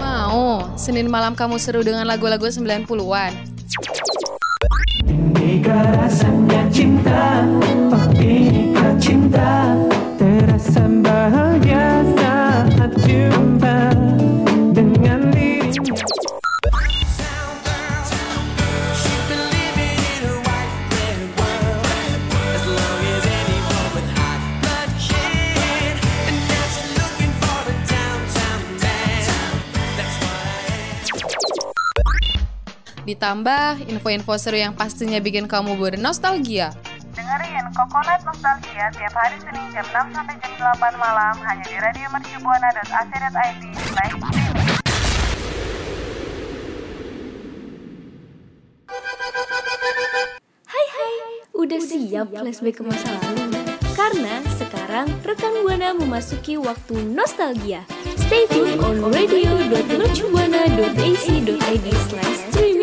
Mau, 0.00 0.64
Senin 0.80 1.12
malam 1.12 1.36
kamu 1.36 1.60
seru 1.60 1.84
dengan 1.84 2.08
lagu-lagu 2.08 2.48
90-an. 2.48 3.36
Inikah 5.04 5.84
rasanya 6.00 6.64
cinta 6.72 7.44
Oh 7.92 8.08
inikah 8.16 8.96
cinta 8.96 9.76
Ditambah 33.18 33.82
info-info 33.90 34.38
seru 34.38 34.62
yang 34.62 34.78
pastinya 34.78 35.18
bikin 35.18 35.50
kamu 35.50 35.74
bernostalgia. 35.74 36.70
Dengerin 37.18 37.66
Coconut 37.74 38.22
Nostalgia 38.22 38.94
tiap 38.94 39.10
hari 39.10 39.34
Senin 39.42 39.74
jam 39.74 39.82
6 39.90 40.14
sampai 40.14 40.38
jam 40.38 40.54
8 40.78 40.94
malam 40.94 41.34
hanya 41.42 41.66
di 41.66 41.82
radio 41.82 42.06
mercubuana.ac.id. 42.14 43.62
Hai 50.62 50.86
hai, 50.86 51.14
udah 51.58 51.80
siap 51.82 52.30
flashback 52.30 52.78
ke 52.78 52.86
masa 52.86 53.18
lalu? 53.18 53.50
Karena 53.98 54.46
sekarang 54.54 55.10
rekan 55.26 55.58
Buana 55.66 55.90
memasuki 55.90 56.54
waktu 56.54 57.02
nostalgia. 57.10 57.82
Stay 58.14 58.46
tuned 58.46 58.78
on 58.78 59.02
radio.mercubuana.ac.id 59.10 61.86
slash 62.06 62.38
streaming. 62.54 62.77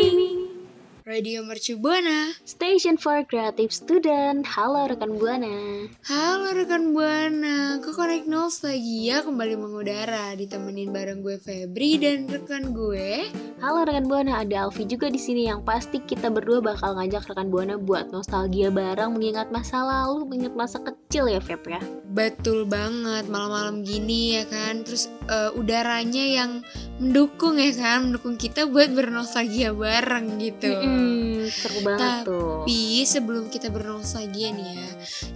Radio 1.06 1.46
Mercu 1.46 1.78
Buana. 1.78 2.34
Station 2.50 2.98
for 2.98 3.22
Creative 3.30 3.70
Student. 3.70 4.42
Halo 4.42 4.90
rekan 4.90 5.22
Buana. 5.22 5.86
Halo 6.02 6.50
rekan 6.58 6.98
Buana, 6.98 7.78
ke 7.78 7.94
Connect 7.94 8.26
Nostalgia 8.26 9.22
kembali 9.22 9.54
mengudara 9.54 10.34
ditemenin 10.34 10.90
bareng 10.90 11.22
gue 11.22 11.38
Febri 11.38 12.02
dan 12.02 12.26
rekan 12.26 12.74
gue. 12.74 13.30
Halo 13.62 13.86
rekan 13.86 14.10
Buana, 14.10 14.42
ada 14.42 14.66
Alfi 14.66 14.90
juga 14.90 15.14
di 15.14 15.22
sini 15.22 15.46
yang 15.46 15.62
pasti 15.62 16.02
kita 16.02 16.34
berdua 16.34 16.58
bakal 16.66 16.98
ngajak 16.98 17.30
rekan 17.30 17.54
Buana 17.54 17.78
buat 17.78 18.10
nostalgia 18.10 18.74
bareng 18.74 19.14
mengingat 19.14 19.54
masa 19.54 19.86
lalu, 19.86 20.26
mengingat 20.26 20.58
masa 20.58 20.82
kecil 20.82 21.30
ya 21.30 21.38
Feb 21.38 21.70
ya. 21.70 21.86
Betul 22.18 22.66
banget, 22.66 23.30
malam-malam 23.30 23.86
gini 23.86 24.42
ya 24.42 24.44
kan. 24.50 24.82
Terus 24.82 25.14
eh, 25.30 25.54
udaranya 25.54 26.26
yang 26.26 26.66
mendukung 26.98 27.62
ya 27.62 27.70
kan, 27.78 28.10
mendukung 28.10 28.42
kita 28.42 28.66
buat 28.66 28.90
bernostalgia 28.90 29.70
bareng 29.70 30.42
gitu. 30.42 30.95
Mm-mm, 30.96 31.52
seru 31.52 31.80
banget 31.84 32.26
tuh. 32.26 32.66
Tapi 32.66 33.06
sebelum 33.06 33.52
kita 33.52 33.68
bernostalgia 33.70 34.50
nih 34.56 34.80
ya, 34.80 34.88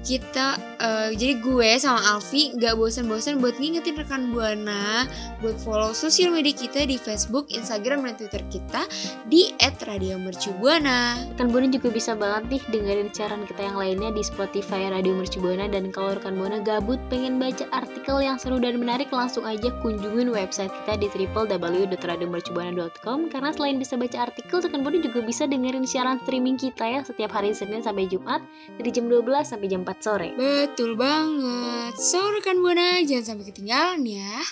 kita 0.02 0.46
eh, 0.80 1.10
jadi 1.14 1.38
gue 1.44 1.70
sama 1.78 2.00
Alfi 2.16 2.56
nggak 2.56 2.74
bosan-bosan 2.80 3.44
buat 3.44 3.60
ngingetin 3.60 4.00
rekan 4.00 4.32
buana 4.34 5.06
buat 5.44 5.60
follow 5.60 5.92
sosial 5.96 6.32
media 6.36 6.54
kita 6.56 6.86
di 6.88 6.98
Facebook, 7.00 7.52
Instagram 7.52 8.04
dan 8.08 8.16
Twitter 8.16 8.44
kita 8.52 8.84
di 9.28 9.52
@radiomercubuana. 9.60 11.28
Rekan 11.36 11.50
Buana 11.50 11.66
juga 11.72 11.90
bisa 11.90 12.14
banget 12.14 12.44
nih 12.52 12.62
dengerin 12.70 13.10
siaran 13.16 13.48
kita 13.48 13.64
yang 13.72 13.78
lainnya 13.80 14.12
di 14.14 14.22
Spotify 14.22 14.86
Radio 14.92 15.16
Mercu 15.18 15.42
Buana 15.42 15.66
dan 15.72 15.90
kalau 15.90 16.14
rekan 16.20 16.38
Buana 16.38 16.60
gabut 16.62 17.00
pengen 17.10 17.42
baca 17.42 17.66
artikel 17.74 18.22
yang 18.22 18.38
seru 18.38 18.62
dan 18.62 18.78
menarik 18.78 19.10
langsung 19.10 19.42
aja 19.48 19.74
kunjungin 19.82 20.30
website 20.30 20.70
kita 20.84 21.00
di 21.02 21.08
www.radiomercubuana.com 21.10 23.34
karena 23.34 23.50
selain 23.56 23.80
bisa 23.82 23.98
baca 23.98 24.30
artikel 24.30 24.62
rekan 24.62 24.86
Buana 24.86 25.02
juga 25.02 25.26
bisa 25.26 25.49
dengerin 25.50 25.90
siaran 25.90 26.22
streaming 26.22 26.56
kita 26.56 26.86
ya 26.86 27.02
setiap 27.02 27.34
hari 27.34 27.58
Senin 27.58 27.82
sampai 27.82 28.06
Jumat 28.06 28.46
dari 28.78 28.94
jam 28.94 29.10
12 29.10 29.26
sampai 29.42 29.68
jam 29.68 29.82
4 29.82 30.06
sore. 30.06 30.30
Betul 30.38 30.94
banget. 30.94 31.98
So 31.98 32.22
rekan 32.30 32.62
buana 32.62 33.02
jangan 33.02 33.36
sampai 33.36 33.46
ketinggalan 33.50 34.06
ya. 34.06 34.46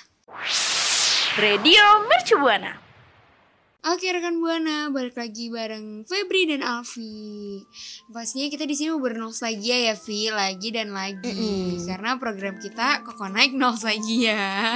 Radio 1.38 1.86
Mercubuana. 2.10 2.87
Oke 3.88 4.12
rekan 4.12 4.44
buana, 4.44 4.92
balik 4.92 5.16
lagi 5.16 5.48
bareng 5.48 6.04
Febri 6.04 6.44
dan 6.44 6.60
Alfi. 6.60 7.64
Pastinya 8.12 8.52
kita 8.52 8.68
di 8.68 8.76
sini 8.76 8.92
mau 8.92 9.00
bernostalgia 9.00 9.80
ya, 9.80 9.96
Vi, 9.96 10.28
lagi 10.28 10.76
dan 10.76 10.92
lagi. 10.92 11.24
Mm-mm. 11.24 11.88
Karena 11.88 12.20
program 12.20 12.60
kita 12.60 13.08
kok 13.08 13.16
naik 13.32 13.56
nostalgia. 13.56 14.76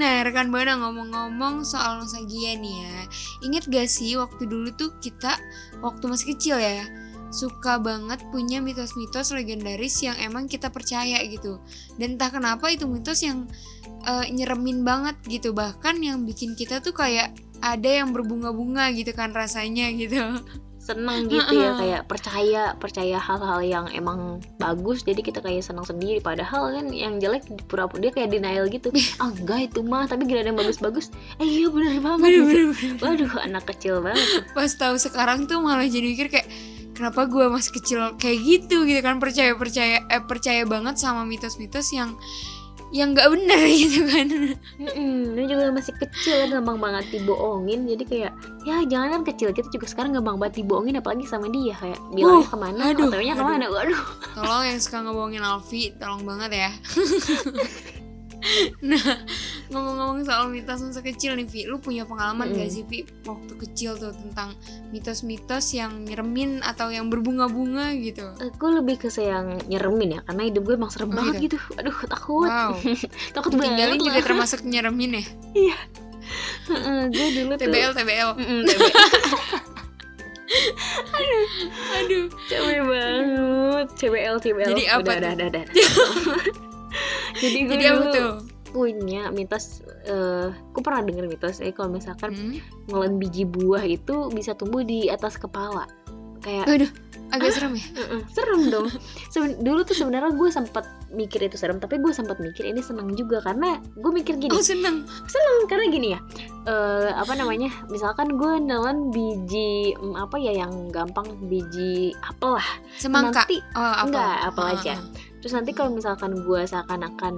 nah, 0.00 0.24
rekan 0.24 0.48
buana 0.48 0.80
ngomong-ngomong 0.80 1.68
soal 1.68 2.00
nostalgia 2.00 2.56
nih 2.56 2.88
ya. 2.88 2.96
Ingat 3.44 3.68
gak 3.68 3.92
sih 3.92 4.16
waktu 4.16 4.48
dulu 4.48 4.72
tuh 4.72 4.96
kita 4.96 5.36
waktu 5.84 6.04
masih 6.08 6.32
kecil 6.32 6.56
ya, 6.56 6.80
suka 7.34 7.78
banget 7.82 8.22
punya 8.30 8.62
mitos-mitos 8.62 9.34
legendaris 9.34 10.02
yang 10.02 10.16
emang 10.22 10.46
kita 10.46 10.70
percaya 10.70 11.20
gitu. 11.26 11.58
Dan 11.98 12.16
entah 12.16 12.30
kenapa 12.30 12.70
itu 12.70 12.86
mitos 12.86 13.22
yang 13.22 13.46
eh, 14.06 14.26
nyeremin 14.30 14.86
banget 14.86 15.16
gitu 15.26 15.50
bahkan 15.52 15.98
yang 15.98 16.22
bikin 16.22 16.54
kita 16.54 16.78
tuh 16.80 16.94
kayak 16.94 17.34
ada 17.60 17.88
yang 17.88 18.12
berbunga-bunga 18.12 18.92
gitu 18.92 19.12
kan 19.16 19.32
rasanya 19.32 19.88
gitu 19.96 20.20
Seneng 20.86 21.26
gitu 21.26 21.50
ya 21.50 21.74
kayak 21.74 22.02
percaya 22.06 22.62
percaya 22.78 23.18
hal-hal 23.18 23.58
yang 23.58 23.86
emang 23.90 24.38
bagus 24.62 25.02
jadi 25.02 25.18
kita 25.18 25.42
kayak 25.42 25.66
senang 25.66 25.82
sendiri 25.82 26.22
padahal 26.22 26.70
kan 26.78 26.94
yang 26.94 27.18
jelek 27.18 27.42
pura-pura 27.66 28.06
dia 28.06 28.12
kayak 28.14 28.30
denial 28.30 28.70
gitu. 28.70 28.94
ah 29.18 29.34
enggak 29.34 29.74
itu 29.74 29.82
mah 29.82 30.06
tapi 30.06 30.30
gila 30.30 30.46
ada 30.46 30.54
yang 30.54 30.60
bagus-bagus. 30.62 31.10
Eh 31.42 31.66
iya 31.66 31.66
bener 31.74 31.98
banget. 31.98 32.30
gitu. 32.30 32.42
Bener-bener. 32.46 33.02
Waduh 33.02 33.32
anak 33.42 33.64
kecil 33.74 33.98
banget. 33.98 34.46
pas 34.54 34.70
tahu 34.70 34.94
sekarang 34.94 35.50
tuh 35.50 35.58
malah 35.58 35.90
jadi 35.90 36.06
mikir 36.06 36.30
kayak 36.30 36.46
kenapa 36.96 37.28
gue 37.28 37.46
masih 37.52 37.72
kecil 37.76 38.00
kayak 38.16 38.40
gitu 38.40 38.88
gitu 38.88 39.00
kan. 39.04 39.20
Percaya 39.20 39.52
percaya 39.52 40.00
eh, 40.08 40.22
percaya 40.24 40.64
banget 40.64 40.96
sama 40.96 41.28
mitos-mitos 41.28 41.92
yang 41.92 42.16
yang 42.94 43.12
nggak 43.12 43.28
benar 43.28 43.60
gitu 43.82 44.06
kan. 44.08 44.26
Mm-mm, 44.78 45.34
dia 45.36 45.44
juga 45.50 45.74
masih 45.74 45.92
kecil 46.00 46.48
gampang 46.48 46.78
banget 46.80 47.04
dibohongin. 47.12 47.84
Jadi 47.84 48.04
kayak 48.06 48.32
ya 48.64 48.80
jangan 48.86 49.20
kan 49.20 49.22
kecil 49.28 49.52
kita 49.52 49.68
juga 49.68 49.86
sekarang 49.90 50.16
gampang 50.16 50.40
banget 50.40 50.64
dibohongin 50.64 50.96
apalagi 50.96 51.28
sama 51.28 51.52
dia. 51.52 51.76
Kayak 51.76 52.00
bilangnya 52.14 52.46
Uh, 52.46 52.50
ke 52.50 52.56
mana 52.56 52.80
aduh, 52.94 53.10
aduh. 53.12 53.36
ke 53.36 53.44
mana 53.44 53.66
waduh. 53.68 54.02
Tolong 54.38 54.64
yang 54.70 54.78
suka 54.80 55.04
ngebohongin 55.04 55.42
Alfi 55.44 55.92
tolong 56.00 56.22
banget 56.24 56.50
ya. 56.54 56.70
Nah 58.84 59.26
ngomong-ngomong 59.66 60.22
soal 60.22 60.46
mitos 60.46 60.78
masa 60.78 61.02
kecil 61.02 61.34
nih 61.34 61.46
Vi 61.46 61.66
lu 61.66 61.76
punya 61.76 62.06
pengalaman 62.06 62.50
Mm-mm. 62.50 62.58
gak 62.62 62.70
sih 62.70 62.84
Vi 62.86 63.02
waktu 63.26 63.52
kecil 63.58 63.98
tuh 63.98 64.14
tentang 64.14 64.54
mitos-mitos 64.90 65.74
yang 65.74 66.06
nyeremin 66.06 66.62
atau 66.62 66.88
yang 66.88 67.10
berbunga-bunga 67.10 67.90
gitu? 67.98 68.22
Aku 68.38 68.70
lebih 68.70 69.02
ke 69.02 69.08
yang 69.16 69.58
nyeremin 69.66 70.18
ya 70.18 70.20
karena 70.22 70.42
hidup 70.46 70.62
gue 70.62 70.74
emang 70.74 70.90
serem 70.90 71.10
Oh, 71.10 71.18
banget 71.18 71.50
gitu. 71.50 71.58
Aduh 71.78 71.96
takut. 72.06 72.46
Wow. 72.46 72.78
Takut 73.36 73.50
tinggalin 73.54 73.96
banget 73.96 74.06
juga 74.06 74.18
termasuk 74.22 74.60
nyeremin 74.62 75.18
ya? 75.18 75.24
Heeh, 76.66 77.00
gue 77.10 77.26
dulu 77.38 77.52
tuh 77.54 77.62
TBL 77.62 77.92
TBL 77.94 78.30
TBL. 78.34 78.94
aduh. 81.96 82.24
Capek 82.46 82.80
banget. 82.86 83.86
CBL 83.98 84.36
CBL 84.38 84.68
Jadi 84.74 84.84
apa 84.86 85.00
udah, 85.02 85.14
tuh? 85.14 85.18
udah, 85.18 85.32
udah, 85.34 85.46
udah. 85.50 85.64
jadi 87.42 87.58
gue 87.66 87.74
jadi 87.76 87.84
apa 87.86 87.96
dulu 87.98 88.14
tuh 88.14 88.30
punya 88.76 89.30
mitos 89.30 89.80
eh 90.04 90.46
aku 90.52 90.80
pernah 90.80 91.00
denger 91.00 91.24
mitos 91.26 91.58
eh 91.58 91.72
kalau 91.72 91.88
misalkan 91.90 92.30
Hmm? 92.30 92.60
ngelen 92.86 93.16
biji 93.16 93.42
buah 93.42 93.80
itu 93.82 94.28
bisa 94.28 94.52
tumbuh 94.52 94.84
di 94.84 95.08
atas 95.08 95.34
kepala. 95.34 95.88
Kayak 96.38 96.64
Aduh, 96.68 96.90
agak 97.32 97.50
serem 97.50 97.72
ya? 97.74 97.86
Mm-mm, 97.96 98.20
serem 98.30 98.60
dong. 98.68 98.86
Seben- 99.26 99.58
dulu 99.58 99.82
tuh 99.82 99.96
sebenarnya 99.96 100.30
gue 100.30 100.46
sempat 100.46 100.84
mikir 101.10 101.42
itu 101.42 101.56
serem 101.56 101.76
tapi 101.76 101.96
gue 101.96 102.12
sempat 102.12 102.38
mikir 102.38 102.62
ini 102.62 102.78
seneng 102.78 103.10
juga 103.12 103.40
karena 103.40 103.82
gue 103.96 104.12
mikir 104.12 104.36
gini. 104.36 104.52
Oh 104.52 104.62
seneng. 104.62 105.02
Seneng 105.26 105.56
karena 105.66 105.84
gini 105.88 106.08
ya 106.12 106.20
eh 106.66 107.10
apa 107.12 107.34
namanya 107.34 107.70
misalkan 107.86 108.34
gue 108.34 108.52
nelen 108.60 109.10
biji 109.10 109.94
mm, 109.94 110.14
apa 110.14 110.36
ya 110.36 110.52
yang 110.60 110.70
gampang 110.88 111.26
biji 111.42 112.14
apel 112.22 112.54
lah. 112.54 112.68
Semangka? 112.94 113.42
Nanti 113.42 113.58
oh 113.74 113.82
apa 113.96 114.06
enggak 114.06 114.34
apel 114.46 114.62
Ah, 114.62 114.74
aja. 114.76 114.94
ah. 114.94 115.00
terus 115.36 115.52
nanti 115.52 115.70
kalau 115.72 115.90
misalkan 115.90 116.30
gue 116.36 116.60
seakan-akan 116.62 117.34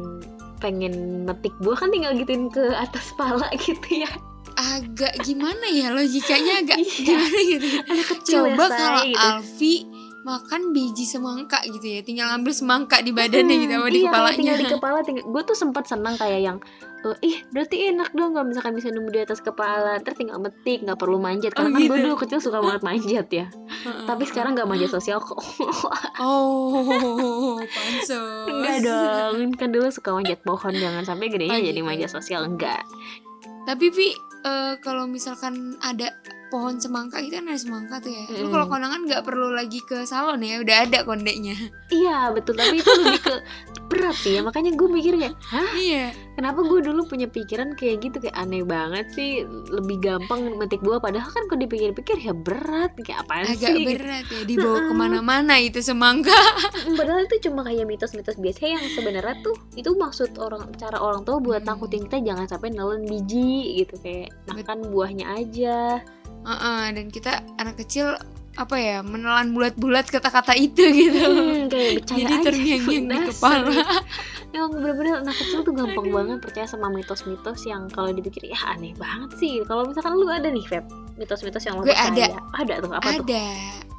pengen 0.58 1.25
metik 1.25 1.55
buah 1.58 1.78
kan 1.78 1.90
tinggal 1.90 2.12
gituin 2.14 2.50
ke 2.50 2.62
atas 2.75 3.10
pala 3.19 3.46
gitu 3.58 4.05
ya 4.05 4.10
agak 4.58 5.14
gimana 5.22 5.70
ya 5.70 5.94
logikanya 5.94 6.66
agak 6.66 6.78
Iya. 6.82 6.90
gimana 7.06 7.38
gitu 7.46 7.66
anak 7.87 8.06
kecil 8.10 8.34
coba 8.43 8.64
ya, 8.66 8.75
kalau 8.75 9.02
gitu. 9.06 9.19
Alfi 9.22 9.75
makan 10.28 10.76
biji 10.76 11.08
semangka 11.08 11.64
gitu 11.64 11.86
ya. 11.88 12.00
Tinggal 12.04 12.36
ambil 12.36 12.52
semangka 12.52 13.00
di 13.00 13.16
badannya 13.16 13.56
gitu 13.64 13.72
sama 13.80 13.88
di 13.88 14.00
iya, 14.04 14.08
kepalanya. 14.12 14.36
tinggal 14.36 14.58
di 14.60 14.66
kepala 14.76 14.98
tinggal 15.00 15.25
gue 15.25 15.42
tuh 15.48 15.56
sempat 15.56 15.84
senang 15.88 16.14
kayak 16.20 16.40
yang 16.44 16.58
eh, 17.08 17.16
ih 17.25 17.36
berarti 17.48 17.88
enak 17.94 18.10
dong 18.12 18.36
kalau 18.36 18.44
misalkan 18.44 18.76
bisa 18.76 18.92
nunggu 18.92 19.10
di 19.16 19.20
atas 19.25 19.40
kepala. 19.40 19.96
Ntar 20.04 20.12
tinggal 20.12 20.36
metik 20.36 20.84
nggak 20.84 20.98
perlu 21.00 21.16
manjat. 21.16 21.56
Oh, 21.56 21.64
karena 21.64 21.72
kan 21.72 21.80
gue 21.80 21.96
gitu. 21.96 22.04
dulu 22.04 22.14
kecil 22.20 22.38
suka 22.44 22.58
banget 22.60 22.82
manjat 22.88 23.28
ya. 23.32 23.46
Tapi 24.04 24.22
sekarang 24.28 24.52
nggak 24.52 24.69
manjat 24.69 24.90
sosial 24.92 25.19
kok. 25.25 25.40
Oh 26.19 26.69
Oh, 26.69 27.56
pansos. 27.62 28.50
Enggak 28.50 28.78
dong, 28.84 29.54
kan 29.54 29.70
dulu 29.70 29.88
suka 29.88 30.10
manjat 30.12 30.42
pohon, 30.42 30.75
jangan 30.75 31.06
sampai 31.06 31.30
gedenya 31.30 31.56
Oh, 31.56 31.62
jadi 31.62 31.80
manjat 31.80 32.10
sosial 32.12 32.44
enggak. 32.44 32.82
Tapi 33.64 33.86
Vi, 33.92 34.08
eh, 34.44 34.75
kalau 34.82 35.06
misalkan 35.06 35.76
ada 35.80 36.12
pohon 36.48 36.76
semangka 36.76 37.18
itu 37.18 37.34
kan 37.34 37.46
ada 37.46 37.56
semangka 37.56 37.94
tuh 37.98 38.10
ya. 38.10 38.22
Lu 38.36 38.46
Mm. 38.46 38.52
kalau 38.52 38.66
kondangan 38.66 39.00
nggak 39.02 39.22
perlu 39.22 39.48
lagi 39.50 39.80
ke 39.80 40.02
salon 40.02 40.40
ya, 40.40 40.58
udah 40.58 40.76
ada 40.84 40.98
kondeknya. 41.02 41.54
Iya 41.88 42.28
betul, 42.30 42.52
tapi 42.52 42.78
itu 42.78 42.92
lebih 42.92 43.16
ke 43.18 43.34
berat 43.88 44.12
sih 44.14 44.36
ya. 44.36 44.44
Makanya 44.44 44.76
gue 44.76 44.88
mikir 44.90 45.16
kayak, 45.16 45.32
hah? 45.42 45.72
iya. 45.74 46.12
Kenapa 46.36 46.60
gue 46.60 46.84
dulu 46.84 47.00
punya 47.02 47.24
pikiran 47.26 47.72
kayak 47.72 48.04
gitu 48.04 48.20
kayak 48.20 48.36
aneh 48.36 48.60
banget 48.60 49.08
sih, 49.10 49.40
lebih 49.66 49.96
gampang 49.98 50.52
metik 50.54 50.78
buah. 50.78 51.00
Padahal 51.00 51.24
kan 51.26 51.48
kalau 51.48 51.56
dipikir-pikir 51.58 52.20
ya 52.20 52.36
berat, 52.36 52.92
kayak 52.98 53.24
apaan 53.24 53.48
Agak 53.48 53.72
sih? 53.72 53.84
berat 53.88 54.28
ya 54.28 54.40
dibawa 54.44 54.84
ke 54.84 54.92
mana-mana 54.94 55.56
itu 55.56 55.80
semangka. 55.80 56.36
Padahal 56.92 57.24
itu 57.24 57.48
cuma 57.48 57.64
kayak 57.64 57.88
mitos-mitos 57.88 58.36
biasa 58.36 58.68
yang 58.68 58.84
sebenarnya 58.90 59.40
tuh 59.40 59.56
itu 59.72 59.88
maksud 59.90 60.36
orang 60.36 60.68
cara 60.74 61.00
orang 61.00 61.24
tua 61.24 61.40
buat 61.40 61.64
Hmm. 61.64 61.72
takutin 61.72 62.04
kita 62.04 62.20
jangan 62.22 62.44
sampai 62.44 62.68
nelen 62.68 63.02
biji 63.02 63.80
gitu 63.80 63.96
kayak 63.98 64.28
makan 64.46 64.84
buahnya 64.86 65.24
aja. 65.34 66.04
Heeh, 66.46 66.82
dan 66.94 67.06
kita 67.11 67.43
anak 67.58 67.81
kecil 67.81 68.14
apa 68.58 68.75
ya 68.75 69.06
menelan 69.06 69.55
bulat-bulat 69.55 70.11
kata-kata 70.11 70.50
itu 70.58 70.82
gitu. 70.90 71.23
Hmm, 71.31 71.70
kayak 71.70 72.02
percaya 72.02 72.19
Jadi 72.26 72.35
terngiang-ngiang 72.43 73.06
di 73.06 73.19
kepala. 73.31 73.70
Emang 74.50 74.70
bener-bener 74.75 75.23
anak 75.23 75.37
kecil 75.38 75.62
tuh 75.62 75.70
gampang 75.79 76.11
banget 76.11 76.38
percaya 76.43 76.67
sama 76.67 76.90
mitos-mitos 76.90 77.62
yang 77.70 77.87
kalau 77.94 78.11
dipikir 78.11 78.50
ya 78.50 78.58
aneh 78.75 78.99
banget 78.99 79.31
sih. 79.38 79.62
Kalau 79.62 79.87
misalkan 79.87 80.19
lu 80.19 80.26
ada 80.26 80.50
nih, 80.50 80.67
Feb, 80.67 80.90
mitos-mitos 81.14 81.62
yang 81.70 81.79
lo 81.79 81.87
Gue 81.87 81.94
percaya. 81.94 82.35
ada. 82.35 82.43
Ada 82.58 82.75
tuh 82.82 82.90
apa 82.90 83.08
tuh? 83.23 83.25
Ada. 83.31 83.46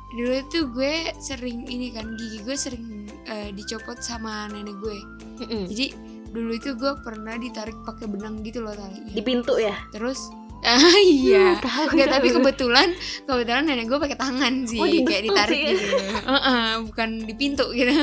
Dulu 0.09 0.35
tuh 0.51 0.63
gue 0.75 0.93
sering 1.23 1.63
ini 1.71 1.95
kan 1.95 2.17
gigi 2.19 2.43
gue 2.43 2.57
sering 2.59 3.07
eh, 3.31 3.55
dicopot 3.55 4.03
sama 4.03 4.51
nenek 4.51 4.75
gue. 4.83 4.99
Mm-mm. 5.39 5.71
Jadi 5.71 5.95
dulu 6.35 6.51
itu 6.51 6.75
gue 6.75 6.93
pernah 6.99 7.39
ditarik 7.39 7.77
pakai 7.87 8.11
benang 8.11 8.43
gitu 8.43 8.59
loh 8.59 8.75
talinya. 8.75 9.13
Di 9.15 9.23
pintu 9.23 9.55
ya? 9.55 9.77
Terus 9.95 10.33
ah 10.63 10.97
iya. 10.99 11.55
Hmm, 11.55 11.63
tahu. 11.63 11.85
Enggak, 11.95 12.09
tapi 12.19 12.27
kebetulan 12.35 12.89
kebetulan 13.23 13.63
nenek 13.63 13.87
gue 13.87 13.99
pakai 13.99 14.17
tangan 14.19 14.53
sih, 14.67 14.79
Oh, 14.79 14.87
kayak 15.07 15.23
ditarik 15.31 15.55
sih 15.55 15.65
ya? 15.65 15.73
gitu. 15.75 15.87
Heeh, 16.27 16.65
bukan 16.83 17.09
di 17.23 17.33
pintu 17.35 17.65
gitu. 17.71 17.93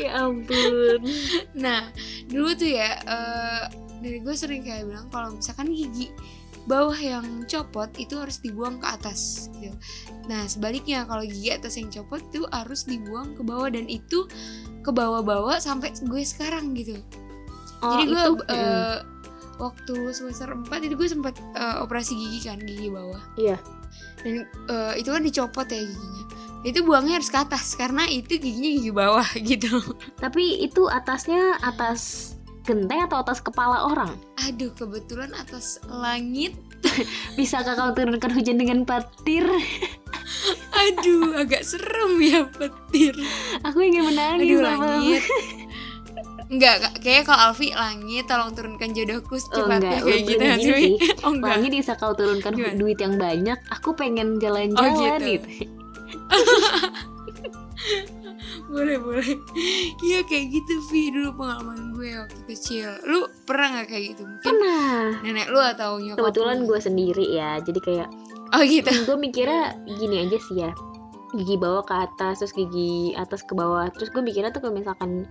ya 0.00 0.24
ampun. 0.24 1.00
Nah, 1.56 1.92
dulu 2.28 2.50
tuh 2.56 2.70
ya 2.72 2.96
eh 3.04 3.62
nenek 4.00 4.24
gue 4.24 4.34
sering 4.36 4.64
kayak 4.64 4.88
bilang 4.88 5.08
kalau 5.08 5.36
misalkan 5.36 5.72
gigi 5.72 6.12
bawah 6.66 6.98
yang 6.98 7.46
copot 7.46 7.86
itu 7.94 8.18
harus 8.18 8.42
dibuang 8.42 8.82
ke 8.82 8.86
atas 8.90 9.46
gitu. 9.62 9.76
Nah, 10.26 10.50
sebaliknya 10.50 11.06
kalau 11.06 11.22
gigi 11.22 11.54
atas 11.54 11.78
yang 11.78 11.92
copot 11.94 12.18
itu 12.18 12.42
harus 12.50 12.82
dibuang 12.84 13.38
ke 13.38 13.42
bawah 13.46 13.70
dan 13.70 13.86
itu 13.86 14.26
ke 14.82 14.90
bawah-bawah 14.90 15.62
sampai 15.62 15.94
gue 15.94 16.22
sekarang 16.26 16.74
gitu. 16.74 16.98
Oh, 17.84 17.92
Jadi 17.94 18.04
gue 18.10 18.18
itu, 18.18 18.32
eh, 18.50 18.98
waktu 19.56 19.94
semester 20.12 20.52
4 20.52 20.86
itu 20.86 20.94
gue 20.96 21.08
sempat 21.08 21.34
eh, 21.56 21.76
operasi 21.80 22.16
gigi 22.16 22.40
kan 22.48 22.58
gigi 22.62 22.88
bawah. 22.92 23.22
Iya. 23.36 23.56
Dan 24.24 24.44
eh, 24.46 24.92
itu 25.00 25.08
kan 25.12 25.22
dicopot 25.24 25.66
ya 25.68 25.82
giginya. 25.82 26.24
Itu 26.66 26.82
buangnya 26.82 27.22
harus 27.22 27.30
ke 27.30 27.38
atas 27.38 27.78
karena 27.78 28.10
itu 28.10 28.36
giginya 28.36 28.70
gigi 28.80 28.92
bawah 28.92 29.28
gitu. 29.50 29.80
Tapi 30.18 30.64
itu 30.64 30.88
atasnya 30.88 31.60
atas 31.62 32.32
genteng 32.66 33.06
atau 33.06 33.22
atas 33.22 33.38
kepala 33.38 33.86
orang? 33.86 34.10
Aduh, 34.42 34.74
kebetulan 34.74 35.30
atas 35.38 35.78
langit. 35.86 36.58
Bisa 37.38 37.62
kakak 37.62 37.94
turunkan 37.94 38.34
hujan 38.34 38.58
dengan 38.58 38.82
petir? 38.82 39.46
Aduh, 40.74 41.38
agak 41.38 41.62
serem 41.62 42.18
ya 42.20 42.42
petir. 42.50 43.14
Aku 43.62 43.78
ingin 43.80 44.10
menangis. 44.10 44.50
Aduh, 44.50 44.60
langit. 44.66 45.22
Enggak, 46.46 46.74
kayaknya 46.96 47.24
kalau 47.24 47.40
Alfi 47.50 47.68
langit 47.70 48.24
tolong 48.24 48.52
turunkan 48.52 48.90
jodohku 48.90 49.34
Oh, 49.34 49.40
secepatnya 49.40 49.98
enggak, 49.98 50.02
kayak 50.06 50.22
gitu 50.24 50.44
Hasmi. 50.44 50.62
sih. 50.62 50.92
Oh 51.20 51.30
enggak. 51.32 51.50
Langit 51.52 51.70
bisa 51.74 51.92
kau 51.94 52.12
turunkan 52.12 52.52
Gimana? 52.52 52.74
duit 52.74 52.98
yang 52.98 53.14
banyak. 53.16 53.58
Aku 53.72 53.92
pengen 53.92 54.38
jalan-jalan 54.38 54.92
Oh, 54.92 55.02
gitu. 55.18 55.26
gitu. 55.42 55.48
Boleh, 58.66 58.98
boleh. 58.98 59.26
Iya 60.02 60.26
kayak 60.26 60.46
gitu 60.50 60.74
Vi 60.86 61.08
dulu 61.08 61.38
pengalaman 61.38 61.94
gue 61.94 62.18
waktu 62.18 62.40
kecil. 62.46 62.98
Lu 63.04 63.26
pernah 63.46 63.78
nggak 63.78 63.86
kayak 63.88 64.04
gitu? 64.10 64.22
Mungkin 64.26 64.42
Pernah. 64.42 65.02
nenek 65.22 65.46
lu 65.48 65.60
atau 65.60 65.90
nyokap 65.96 66.18
Kebetulan 66.18 66.58
gue 66.64 66.80
sendiri 66.80 67.26
ya. 67.30 67.58
Jadi 67.58 67.78
kayak 67.80 68.08
Oh 68.50 68.62
gitu. 68.62 68.90
gue 69.04 69.16
mikirnya 69.16 69.74
gini 69.88 70.22
aja 70.22 70.38
sih 70.40 70.56
ya 70.60 70.70
gigi 71.34 71.58
bawah 71.58 71.82
ke 71.82 71.92
atas 71.92 72.38
terus 72.38 72.54
gigi 72.54 73.10
atas 73.12 73.42
ke 73.42 73.52
bawah 73.52 73.90
terus 73.90 74.08
gue 74.08 74.22
mikirnya 74.22 74.48
tuh 74.48 74.62
kalau 74.62 74.72
misalkan 74.72 75.26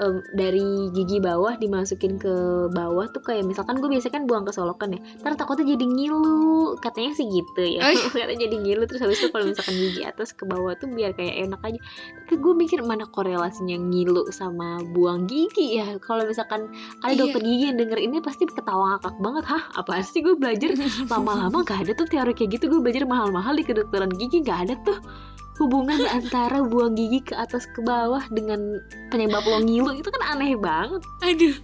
em, 0.00 0.22
dari 0.34 0.90
gigi 0.90 1.18
bawah 1.18 1.54
dimasukin 1.54 2.18
ke 2.18 2.34
bawah 2.70 3.06
tuh 3.10 3.22
kayak 3.22 3.46
misalkan 3.46 3.78
gue 3.78 3.86
biasanya 3.86 4.14
kan 4.18 4.24
buang 4.26 4.44
ke 4.44 4.52
solokan 4.52 4.94
ya. 4.94 5.00
Ntar 5.22 5.38
takutnya 5.38 5.74
jadi 5.74 5.86
ngilu. 5.86 6.76
Katanya 6.78 7.12
sih 7.14 7.26
gitu 7.28 7.62
ya. 7.62 7.80
Oh, 7.84 8.10
katanya 8.14 8.46
jadi 8.46 8.56
ngilu. 8.58 8.82
Terus 8.90 9.00
habis 9.06 9.18
itu 9.22 9.28
kalau 9.30 9.46
misalkan 9.46 9.74
gigi 9.76 10.02
atas 10.02 10.34
ke 10.34 10.44
bawah 10.44 10.74
tuh 10.74 10.90
biar 10.90 11.14
kayak 11.14 11.46
enak 11.46 11.60
aja. 11.62 11.78
Tapi 12.24 12.34
gue 12.38 12.54
mikir 12.54 12.78
mana 12.82 13.06
korelasinya 13.06 13.76
ngilu 13.78 14.28
sama 14.30 14.82
buang 14.90 15.26
gigi 15.26 15.78
ya. 15.78 15.94
Kalau 16.02 16.26
misalkan 16.26 16.70
ada 17.00 17.12
Iya. 17.14 17.20
dokter 17.30 17.40
gigi 17.42 17.64
yang 17.70 17.78
denger 17.78 17.98
ini 18.02 18.18
pasti 18.18 18.44
ketawa 18.44 18.98
ngakak 18.98 19.14
banget. 19.22 19.44
Hah 19.46 19.64
apa 19.78 20.02
sih 20.02 20.20
gue 20.20 20.34
belajar? 20.34 20.74
Lama-lama 21.12 21.62
gak 21.62 21.86
ada 21.86 21.92
tuh 21.94 22.06
teori 22.06 22.34
kayak 22.34 22.58
gitu. 22.58 22.66
Gue 22.68 22.80
belajar 22.82 23.06
mahal-mahal 23.06 23.54
di 23.54 23.62
kedokteran 23.62 24.10
gigi. 24.14 24.42
Gak 24.42 24.68
ada 24.68 24.74
tuh 24.82 24.98
hubungan 25.58 26.02
antara 26.10 26.62
buang 26.66 26.98
gigi 26.98 27.22
ke 27.22 27.34
atas 27.38 27.70
ke 27.70 27.80
bawah 27.84 28.22
dengan 28.34 28.82
penyebab 29.10 29.46
lo 29.46 29.62
ngilu 29.62 29.94
itu 29.94 30.08
kan 30.10 30.34
aneh 30.34 30.58
banget 30.58 31.02
Aduh. 31.22 31.56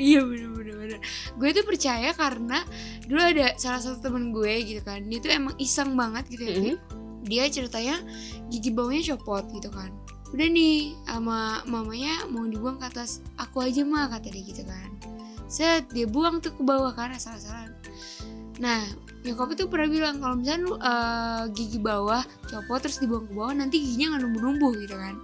Iya 0.00 0.24
bener 0.24 0.48
bener 0.56 0.74
bener. 0.80 1.00
Gue 1.36 1.52
tuh 1.52 1.60
percaya 1.68 2.16
karena 2.16 2.64
dulu 3.04 3.20
ada 3.20 3.52
salah 3.60 3.84
satu 3.84 4.00
temen 4.00 4.32
gue 4.32 4.54
gitu 4.64 4.80
kan. 4.80 5.04
Dia 5.04 5.20
tuh 5.20 5.28
emang 5.28 5.54
iseng 5.60 5.92
banget 5.92 6.24
gitu 6.32 6.42
ya. 6.48 6.56
Vi. 6.56 6.72
Mhm. 6.72 6.76
Dia 7.28 7.44
ceritanya 7.52 8.00
gigi 8.48 8.72
bawahnya 8.72 9.12
copot 9.12 9.44
gitu 9.52 9.68
kan. 9.68 9.92
Udah 10.32 10.48
nih 10.48 10.96
sama 11.04 11.60
mamanya 11.68 12.24
mau 12.32 12.48
dibuang 12.48 12.80
ke 12.80 12.88
atas. 12.88 13.20
Aku 13.36 13.60
aja 13.60 13.84
mah 13.84 14.08
kata 14.08 14.32
dia 14.32 14.40
gitu 14.40 14.64
kan. 14.64 14.88
Set 15.52 15.92
dia 15.92 16.08
buang 16.08 16.40
tuh 16.40 16.56
ke 16.56 16.64
bawah 16.64 16.96
kan 16.96 17.12
asal-asalan. 17.12 17.76
Nah 18.56 18.80
nyokap 19.20 19.48
itu 19.50 19.64
pernah 19.66 19.86
bilang 19.86 20.16
kalau 20.16 20.34
misalnya 20.34 20.60
lu 20.62 20.72
eh, 20.74 21.42
gigi 21.52 21.76
bawah 21.76 22.20
copot 22.42 22.78
terus 22.78 22.96
dibuang 22.96 23.24
ke 23.24 23.32
bawah 23.32 23.52
nanti 23.52 23.76
giginya 23.78 24.06
nggak 24.10 24.22
numbuh-numbuh 24.22 24.72
gitu 24.78 24.94
kan. 24.94 25.14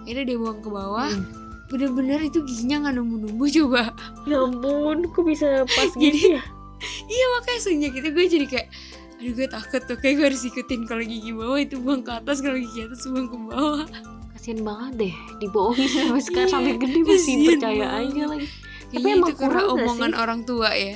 Akhirnya 0.00 0.24
dia 0.24 0.36
buang 0.36 0.58
ke 0.58 0.68
bawah. 0.68 1.08
Hmm. 1.08 1.26
Bener-bener 1.64 2.20
itu 2.22 2.38
giginya 2.40 2.76
nggak 2.82 2.94
numbuh-numbuh 2.94 3.48
coba. 3.52 3.82
ya 4.22 4.36
ampun 4.38 4.98
kok 5.08 5.22
bisa 5.22 5.48
pas 5.66 5.90
Jadi- 5.94 6.12
gitu 6.12 6.28
ya 6.32 6.42
Iya 6.84 7.24
makanya 7.32 7.60
semenjak 7.60 7.92
itu 7.94 8.08
gue 8.10 8.24
jadi 8.28 8.46
kayak 8.46 8.68
Aduh 9.16 9.32
gue 9.32 9.46
takut 9.46 9.82
tuh 9.82 9.96
kayak 9.96 10.14
gue 10.14 10.26
harus 10.26 10.42
ikutin 10.42 10.84
kalau 10.84 11.00
gigi 11.00 11.32
bawah 11.32 11.56
itu 11.56 11.76
buang 11.76 12.00
ke 12.00 12.12
atas 12.12 12.38
kalau 12.38 12.54
gigi 12.54 12.84
atas 12.84 13.02
buang 13.04 13.24
ke 13.24 13.36
bawah 13.42 13.88
kasian 14.30 14.60
banget 14.60 14.92
deh 15.00 15.14
dibohongin 15.38 15.88
sampai 15.88 16.20
sekarang 16.28 16.44
Iya, 16.44 16.52
sampai 16.52 16.72
gede 16.76 17.00
masih 17.02 17.34
percaya 17.48 17.86
banget. 17.88 18.04
aja 18.04 18.22
lagi 18.28 18.48
Kayaknya 18.86 19.10
emang 19.10 19.24
itu 19.24 19.34
karena 19.34 19.48
kurang 19.56 19.66
omongan 19.74 20.10
sih? 20.12 20.20
orang 20.20 20.40
tua 20.44 20.68
ya 20.70 20.94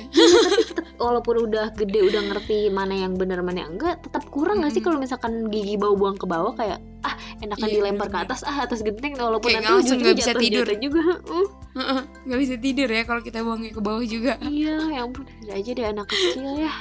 walaupun 0.99 1.41
udah 1.41 1.71
gede 1.73 2.03
udah 2.03 2.21
ngerti 2.21 2.67
mana 2.67 2.93
yang 2.93 3.13
benar 3.13 3.39
mana 3.39 3.63
yang 3.63 3.73
enggak 3.73 3.99
tetap 4.01 4.27
kurang 4.27 4.59
nggak 4.59 4.69
sih 4.69 4.77
Mm-mm. 4.77 4.85
kalau 4.85 4.97
misalkan 4.99 5.33
gigi 5.47 5.75
bau 5.75 5.93
buang 5.93 6.13
ke 6.13 6.25
bawah 6.25 6.51
kayak 6.51 6.77
ah 6.99 7.11
enakan 7.39 7.65
Iya, 7.65 7.75
dilempar 7.79 8.07
ke 8.07 8.17
atas 8.19 8.43
ah 8.43 8.59
atas 8.59 8.79
genteng 8.79 9.15
walaupun 9.15 9.47
Kayak 9.47 9.61
nanti 9.61 9.71
langsung 9.73 9.79
ujung-ujungnya 9.95 10.03
nggak 10.05 10.19
bisa 10.19 10.29
jatuh- 10.29 10.43
tidur. 10.43 10.65
jatuh 10.65 10.79
juga 10.79 11.01
Hmm. 11.25 11.47
Heeh, 11.79 12.01
Gak 12.25 12.39
bisa 12.39 12.55
tidur 12.57 12.89
ya 12.89 13.01
kalau 13.03 13.21
kita 13.21 13.39
buangnya 13.39 13.71
ke 13.71 13.79
bawah 13.79 14.01
juga 14.01 14.33
Iya, 14.41 14.75
ya 14.89 14.99
ampun, 15.01 15.23
aja 15.47 15.69
deh 15.69 15.85
anak 15.85 16.05
kecil 16.05 16.43
ya. 16.59 16.73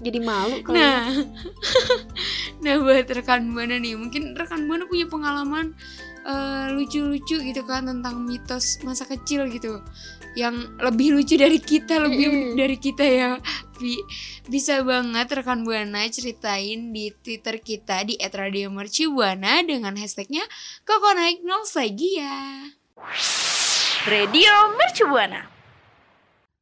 Jadi 0.00 0.18
malu 0.18 0.56
kalau 0.60 0.74
Nah 0.74 1.12
Nah 2.62 2.74
buat 2.78 3.06
rekan 3.06 3.50
Buana 3.50 3.76
nih 3.76 3.94
Mungkin 3.94 4.32
rekan 4.34 4.64
Buana 4.64 4.84
punya 4.84 5.06
pengalaman 5.06 5.76
eh, 6.22 6.66
Lucu-lucu 6.70 7.36
gitu 7.38 7.62
kan 7.62 7.84
Tentang 7.84 8.16
mitos 8.18 8.80
masa 8.80 9.04
kecil 9.04 9.48
gitu 9.48 9.80
Yang 10.38 10.70
lebih 10.78 11.08
lucu 11.18 11.34
dari 11.34 11.58
kita 11.58 11.98
Lebih 12.06 12.26
unik 12.30 12.52
dari 12.54 12.76
kita 12.78 13.04
ya. 13.04 13.30
Bi- 13.76 14.06
Bisa 14.46 14.82
banget 14.82 15.26
rekan 15.30 15.66
Buana 15.66 16.06
ceritain 16.06 16.94
di 16.94 17.10
Twitter 17.10 17.58
kita 17.58 18.06
Di 18.06 18.14
@radiomercubuana 18.18 19.62
Dengan 19.66 19.98
hashtagnya 19.98 20.42
Koko 20.86 21.12
Naik 21.14 21.42
Nostalgia. 21.42 22.70
Radio 24.06 24.52
Mercubuana. 24.76 25.59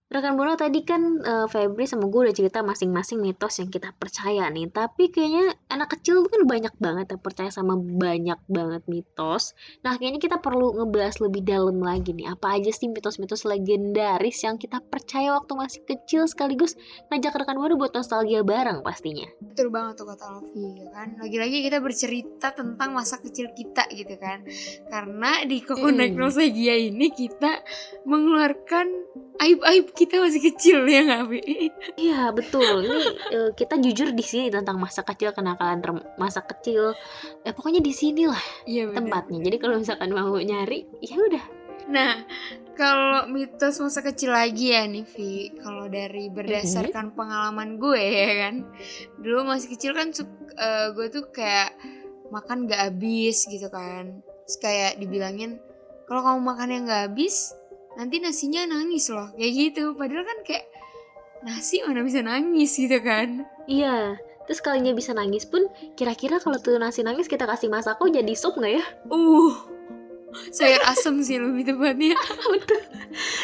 Rekan 0.09 0.41
Buana 0.41 0.57
tadi 0.57 0.89
kan 0.89 1.21
eh, 1.21 1.47
Febri 1.53 1.85
sama 1.85 2.09
gue 2.09 2.25
udah 2.25 2.33
cerita 2.33 2.65
masing-masing 2.65 3.21
mitos 3.21 3.61
yang 3.61 3.69
kita 3.69 3.93
percaya 3.93 4.49
nih. 4.49 4.73
Tapi 4.73 5.13
kayaknya 5.13 5.53
anak 5.69 6.01
kecil 6.01 6.25
tuh 6.25 6.33
kan 6.33 6.49
banyak 6.49 6.73
banget 6.81 7.13
yang 7.13 7.21
percaya 7.21 7.53
sama 7.53 7.77
banyak 7.77 8.41
banget 8.49 8.89
mitos. 8.89 9.53
Nah 9.85 10.01
kayaknya 10.01 10.17
kita 10.17 10.41
perlu 10.41 10.81
ngebahas 10.81 11.21
lebih 11.21 11.45
dalam 11.45 11.85
lagi 11.85 12.17
nih. 12.17 12.33
Apa 12.33 12.57
aja 12.57 12.73
sih 12.73 12.89
mitos-mitos 12.89 13.45
legendaris 13.45 14.49
yang 14.49 14.57
kita 14.57 14.81
percaya 14.81 15.37
waktu 15.37 15.53
masih 15.53 15.85
kecil 15.85 16.25
sekaligus 16.25 16.73
ngajak 17.13 17.45
rekan 17.45 17.61
Buana 17.61 17.77
buat 17.77 17.93
nostalgia 17.93 18.41
bareng 18.41 18.81
pastinya. 18.81 19.29
Betul 19.45 19.69
banget 19.69 20.01
tuh 20.01 20.09
kata 20.09 20.25
Alfi 20.25 20.89
ya 20.89 20.89
kan. 20.89 21.21
Lagi-lagi 21.21 21.69
kita 21.69 21.85
bercerita 21.85 22.57
tentang 22.57 22.97
masa 22.97 23.21
kecil 23.21 23.53
kita 23.53 23.85
gitu 23.93 24.17
kan. 24.17 24.41
Karena 24.89 25.45
di 25.45 25.61
Kokonak 25.61 26.17
Hmm. 26.17 26.25
Nostalgia 26.25 26.81
ini 26.81 27.13
kita 27.13 27.61
mengeluarkan 28.09 28.89
aib-aib 29.45 29.98
kita 29.99 30.23
masih 30.23 30.41
kecil 30.55 30.87
ya 30.87 31.03
nggak? 31.03 31.23
Iya 31.99 32.31
betul. 32.31 32.87
Ini 32.87 33.03
eh, 33.35 33.51
kita 33.59 33.75
jujur 33.83 34.15
di 34.15 34.23
sini 34.23 34.47
tentang 34.55 34.79
masa 34.79 35.03
kecil 35.03 35.35
kenakalan 35.35 35.83
rem- 35.83 36.07
masa 36.15 36.47
kecil. 36.47 36.95
Eh 37.43 37.51
pokoknya 37.51 37.83
di 37.83 37.91
sini 37.91 38.31
lah 38.31 38.45
Iya 38.63 38.87
bener. 38.87 38.97
tempatnya. 39.03 39.39
Jadi 39.43 39.57
kalau 39.59 39.75
misalkan 39.83 40.15
mau 40.15 40.39
nyari, 40.39 40.87
ya 41.03 41.19
udah. 41.19 41.45
Nah, 41.89 42.21
kalau 42.77 43.27
mitos 43.33 43.81
masa 43.81 44.05
kecil 44.05 44.31
lagi 44.31 44.77
ya 44.77 44.85
nih 44.85 45.09
Vi, 45.09 45.57
kalau 45.59 45.89
dari 45.89 46.29
berdasarkan 46.29 47.17
pengalaman 47.17 47.81
gue 47.81 48.05
ya 48.05 48.33
kan, 48.47 48.55
dulu 49.19 49.49
masih 49.49 49.73
kecil 49.73 49.97
kan 49.97 50.13
eh, 50.13 50.87
gue 50.93 51.07
tuh 51.09 51.33
kayak 51.33 51.73
makan 52.29 52.69
gak 52.69 52.93
habis 52.93 53.49
gitu 53.49 53.73
kan, 53.73 54.21
Terus 54.45 54.57
kayak 54.61 55.01
dibilangin 55.01 55.57
kalau 56.05 56.21
kamu 56.21 56.41
makan 56.45 56.69
yang 56.69 56.83
gak 56.85 57.03
habis, 57.09 57.57
nanti 57.99 58.23
nasinya 58.23 58.63
nangis 58.71 59.11
loh, 59.11 59.35
kayak 59.35 59.53
gitu. 59.59 59.99
Padahal 59.99 60.23
kan 60.23 60.39
kayak 60.47 60.65
nasi 61.43 61.83
mana 61.83 62.07
bisa 62.07 62.23
nangis 62.23 62.79
gitu 62.79 62.99
kan? 63.03 63.43
Iya. 63.67 64.15
Terus 64.47 64.65
kalinya 64.65 64.97
bisa 64.97 65.13
nangis 65.13 65.45
pun, 65.45 65.67
kira-kira 65.93 66.41
kalau 66.41 66.57
tuh 66.57 66.79
nasi 66.81 67.05
nangis 67.05 67.29
kita 67.29 67.45
kasih 67.45 67.69
masako 67.69 68.09
jadi 68.09 68.33
sup 68.33 68.57
nggak 68.57 68.81
ya? 68.81 68.85
Uh, 69.13 69.53
sayur 70.55 70.81
asem 70.89 71.21
sih 71.21 71.37
lebih 71.37 71.69
tepatnya. 71.69 72.17
betul. 72.55 72.81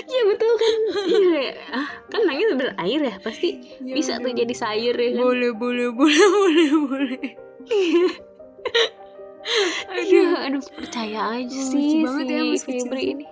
Iya 0.08 0.23
betul 0.32 0.52
kan. 0.56 0.78
Iya. 1.12 1.42
Ah, 1.76 1.88
kan 2.08 2.20
nangis 2.25 2.46
berair 2.56 3.00
ya, 3.04 3.14
pasti 3.20 3.49
Ya 3.84 3.92
bisa 3.99 4.16
tuh 4.16 4.32
jadi 4.32 4.54
sayur 4.56 4.96
ya 4.96 5.11
kan. 5.12 5.23
boleh 5.28 5.50
boleh 5.52 5.88
boleh 5.92 6.25
boleh 6.40 6.68
boleh. 6.88 7.23
Iya, 9.92 10.49
aduh 10.49 10.62
percaya 10.73 11.37
aja 11.37 11.52
Lucu 11.52 11.68
sih 11.68 12.00
banget 12.00 12.26
ya, 12.32 12.40
si 12.56 12.64
kecil 12.64 12.88
Febri 12.88 13.02
ini. 13.12 13.26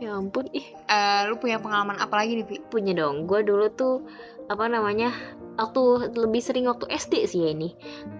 Ya 0.00 0.16
ampun, 0.16 0.48
ih 0.50 0.66
Eh, 0.88 1.20
lu 1.28 1.36
punya 1.36 1.60
pengalaman 1.60 2.00
apa 2.00 2.14
lagi 2.16 2.40
nih, 2.40 2.46
Pi? 2.48 2.56
punya 2.66 2.96
dong. 2.96 3.28
Gue 3.28 3.44
dulu 3.44 3.68
tuh 3.70 4.02
apa 4.50 4.66
namanya 4.66 5.14
waktu 5.54 6.10
lebih 6.18 6.42
sering 6.42 6.66
waktu 6.66 6.90
SD 6.90 7.14
sih 7.28 7.40
ya 7.46 7.50
ini. 7.54 7.76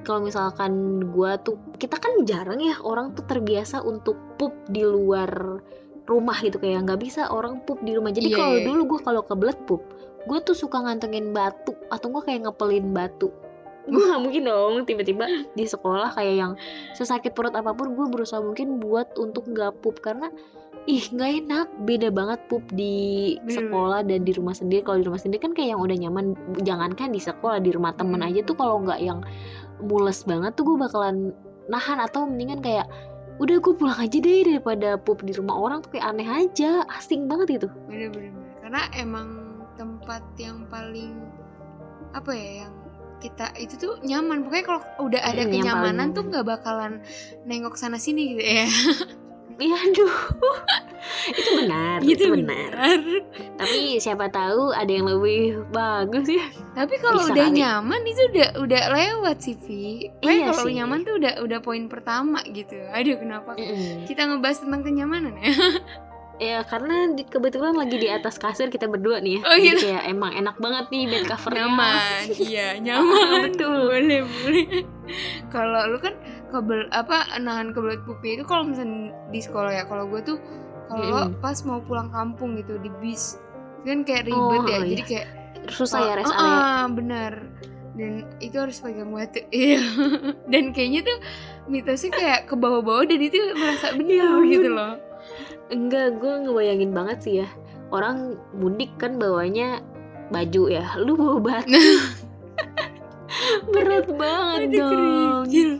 Kalau 0.07 0.23
misalkan 0.23 1.03
gue 1.11 1.33
tuh 1.43 1.59
kita 1.81 1.99
kan 1.99 2.23
jarang 2.23 2.61
ya 2.63 2.79
orang 2.85 3.17
tuh 3.19 3.27
terbiasa 3.27 3.83
untuk 3.83 4.15
pup 4.39 4.55
di 4.71 4.87
luar 4.87 5.59
rumah 6.07 6.39
gitu 6.43 6.59
kayak 6.59 6.87
nggak 6.87 7.01
bisa 7.03 7.27
orang 7.31 7.63
pup 7.67 7.83
di 7.83 7.97
rumah. 7.99 8.15
Jadi 8.15 8.31
Iya, 8.31 8.37
kalau 8.39 8.55
iya, 8.55 8.63
iya. 8.63 8.67
dulu 8.71 8.81
gue 8.95 9.01
kalau 9.03 9.23
kebelet 9.27 9.59
pup, 9.67 9.83
gue 10.27 10.39
tuh 10.45 10.55
suka 10.55 10.83
ngantengin 10.83 11.35
batu 11.35 11.75
atau 11.91 12.07
gue 12.15 12.23
kayak 12.23 12.47
ngepelin 12.47 12.95
batu. 12.95 13.31
Gue 13.93 14.05
gak 14.07 14.21
mungkin 14.21 14.43
dong 14.45 14.75
tiba-tiba 14.85 15.25
di 15.57 15.65
sekolah 15.65 16.13
kayak 16.15 16.35
yang 16.37 16.53
sesakit 16.93 17.33
perut 17.33 17.57
apa 17.57 17.73
pun 17.73 17.97
gue 17.97 18.07
berusaha 18.13 18.39
mungkin 18.43 18.77
buat 18.79 19.17
untuk 19.17 19.49
nggak 19.49 19.81
pup. 19.81 19.99
Karena 20.05 20.29
ih 20.85 21.01
nggak 21.01 21.31
enak. 21.47 21.67
Beda 21.89 22.09
banget 22.13 22.41
pup 22.47 22.61
di 22.71 23.37
Bener. 23.41 23.57
sekolah 23.57 24.01
dan 24.05 24.25
di 24.25 24.33
rumah 24.37 24.53
sendiri. 24.53 24.85
Kalau 24.85 25.01
di 25.01 25.07
rumah 25.09 25.21
sendiri 25.21 25.41
kan 25.41 25.53
kayak 25.57 25.75
yang 25.77 25.81
udah 25.81 25.97
nyaman. 25.97 26.27
Jangankan 26.61 27.09
di 27.11 27.21
sekolah 27.21 27.59
di 27.59 27.71
rumah 27.73 27.97
temen 27.97 28.21
Hmm. 28.21 28.29
aja 28.31 28.41
tuh 28.45 28.57
kalau 28.57 28.85
nggak 28.85 29.01
yang 29.01 29.25
mules 29.81 30.21
banget 30.29 30.53
tuh 30.55 30.65
gue 30.69 30.77
bakalan 30.77 31.33
nahan. 31.73 31.99
Atau 32.05 32.29
mendingan 32.29 32.61
kayak 32.61 32.87
udah 33.41 33.57
gue 33.57 33.73
pulang 33.73 33.97
aja 33.97 34.19
deh 34.21 34.41
daripada 34.45 35.01
pup 35.01 35.25
di 35.25 35.33
rumah 35.33 35.57
orang. 35.57 35.81
Tuh 35.81 35.97
kayak 35.97 36.05
aneh 36.05 36.29
aja. 36.29 36.85
Asing 36.93 37.27
banget 37.27 37.65
itu 37.65 37.69
Bener 37.89 38.13
bener 38.13 38.31
bener. 38.37 38.49
Karena 38.61 38.83
emang 38.95 39.29
tempat 39.81 40.21
yang 40.37 40.69
paling 40.69 41.17
apa 42.13 42.35
ya 42.35 42.67
yang 42.67 42.75
kita 43.21 43.53
itu 43.55 43.77
tuh 43.77 43.93
nyaman. 44.01 44.43
Pokoknya 44.43 44.65
kalau 44.67 44.81
udah 45.01 45.21
ada 45.21 45.37
Mm, 45.37 45.37
yang 45.37 45.47
paling 45.47 45.63
kenyamanan 45.63 46.07
tuh 46.11 46.23
nggak 46.25 46.45
bakalan 46.45 46.93
nengok 47.45 47.77
sana 47.77 47.97
sini 47.97 48.35
gitu 48.35 48.43
ya. 48.43 48.67
Iya 49.61 49.77
aduh 49.77 50.15
itu 51.31 51.51
benar 51.53 52.01
itu, 52.01 52.33
benar. 52.33 52.71
tapi 53.61 54.01
siapa 54.01 54.33
tahu 54.33 54.73
ada 54.73 54.89
yang 54.89 55.05
lebih 55.05 55.69
bagus 55.69 56.33
ya 56.33 56.49
Tapi 56.73 56.97
kalau 56.97 57.21
udah 57.21 57.45
kali. 57.45 57.61
nyaman 57.61 58.01
itu 58.03 58.23
udah 58.33 58.49
udah 58.57 58.83
lewat 58.89 59.37
sih, 59.39 59.57
Vi. 59.61 60.09
Iya 60.23 60.49
kalau 60.51 60.65
nyaman 60.65 61.05
tuh 61.05 61.21
udah 61.21 61.45
udah 61.45 61.59
poin 61.61 61.93
pertama 61.93 62.41
gitu. 62.49 62.73
Aduh, 62.89 63.21
kenapa 63.21 63.53
Mm-mm. 63.53 64.09
kita 64.09 64.33
ngebahas 64.33 64.65
tentang 64.65 64.81
kenyamanan 64.81 65.37
ya? 65.37 65.53
Ya 66.41 66.65
karena 66.65 67.13
di- 67.13 67.23
kebetulan 67.23 67.77
lagi 67.77 67.95
di 67.95 68.09
atas 68.09 68.35
kasur 68.35 68.67
kita 68.67 68.89
berdua 68.89 69.21
nih 69.21 69.37
ya. 69.37 69.41
Oh, 69.43 69.53
Jadi 69.53 69.67
iya. 69.67 69.75
kayak 69.77 70.05
emang 70.09 70.33
enak 70.35 70.57
banget 70.57 70.85
nih 70.89 71.03
bed 71.07 71.25
covernya. 71.27 71.59
nyaman 71.63 72.23
iya 72.41 72.69
nyaman 72.87 73.29
betul. 73.47 73.77
boleh 73.87 74.21
boleh 74.25 74.67
kalau 75.49 75.81
lu 75.87 75.99
kan 75.99 76.15
kebel 76.49 76.89
apa 76.91 77.17
nahan 77.37 77.71
kebelet 77.71 78.01
pupi 78.03 78.35
itu 78.35 78.43
kalau 78.43 78.65
misalnya 78.65 79.13
di 79.29 79.39
sekolah 79.39 79.69
ya 79.71 79.85
kalau 79.85 80.07
gue 80.07 80.21
tuh 80.25 80.39
kalau 80.87 81.29
Mm-mm. 81.29 81.39
pas 81.39 81.61
mau 81.63 81.79
pulang 81.81 82.09
kampung 82.09 82.57
gitu 82.57 82.75
di 82.79 82.89
bis 82.99 83.37
kan 83.83 84.01
kayak 84.01 84.25
ribet 84.25 84.41
Oh, 84.59 84.65
ya 84.65 84.79
iya. 84.79 84.89
jadi 84.89 85.03
kayak 85.05 85.27
Susah 85.69 86.01
ya 86.01 86.13
rest 86.17 86.31
Ah, 86.31 86.41
area. 86.41 86.57
ah, 86.57 86.85
benar 86.89 87.33
dan 87.93 88.13
itu 88.39 88.57
harus 88.57 88.79
pegang 88.79 89.11
batu 89.11 89.45
iya 89.53 89.83
dan 90.47 90.73
kayaknya 90.73 91.05
tuh 91.05 91.19
mitosnya 91.67 92.11
kayak 92.11 92.41
ke 92.47 92.55
bawah-bawah 92.55 93.05
dan 93.05 93.21
itu 93.21 93.37
merasa 93.53 93.93
benar 93.93 94.41
gitu 94.43 94.69
loh 94.69 94.97
Enggak, 95.71 96.19
gue 96.19 96.33
ngebayangin 96.47 96.91
banget 96.91 97.19
sih 97.23 97.35
ya. 97.43 97.49
Orang 97.91 98.39
mudik 98.55 98.91
kan 98.99 99.19
bawanya 99.19 99.79
baju 100.29 100.63
ya. 100.69 100.85
Lu 101.05 101.15
bawa 101.15 101.39
batu. 101.39 101.79
Berat 103.73 104.11
banget 104.11 104.61
Aduh, 104.67 104.75
dong. 104.75 105.43
kerikil. 105.47 105.71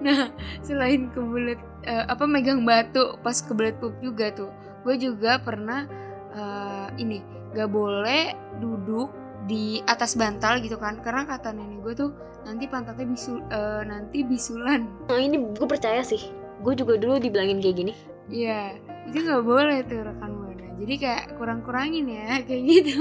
Nah, 0.00 0.30
selain 0.62 1.10
kebelet 1.10 1.58
eh, 1.82 2.04
apa 2.06 2.24
megang 2.24 2.62
batu 2.62 3.18
pas 3.20 3.34
kebelet 3.42 3.74
pup 3.82 3.92
juga 3.98 4.30
tuh. 4.30 4.50
Gue 4.86 4.94
juga 4.94 5.42
pernah 5.42 5.84
eh, 6.30 6.88
ini 7.02 7.18
gak 7.52 7.70
boleh 7.70 8.30
duduk 8.62 9.10
di 9.46 9.78
atas 9.86 10.14
bantal 10.18 10.58
gitu 10.58 10.74
kan 10.76 10.98
karena 11.02 11.22
kata 11.22 11.54
nenek 11.54 11.78
gue 11.86 11.94
tuh 11.94 12.10
nanti 12.42 12.66
pantatnya 12.66 13.06
bisul 13.06 13.38
eh, 13.46 13.82
nanti 13.86 14.26
bisulan 14.26 14.86
Nah, 15.06 15.18
ini 15.18 15.38
gue 15.54 15.66
percaya 15.66 16.02
sih. 16.02 16.30
Gue 16.62 16.74
juga 16.74 16.94
dulu 16.96 17.18
dibilangin 17.18 17.58
kayak 17.58 17.76
gini. 17.76 17.94
iya 18.26 18.74
itu 19.06 19.18
nggak 19.22 19.44
boleh 19.46 19.78
tuh 19.86 20.02
rekan 20.02 20.30
buana 20.36 20.66
jadi 20.76 20.94
kayak 21.00 21.24
kurang-kurangin 21.40 22.06
ya 22.10 22.38
kayak 22.46 22.62
gitu 22.68 23.00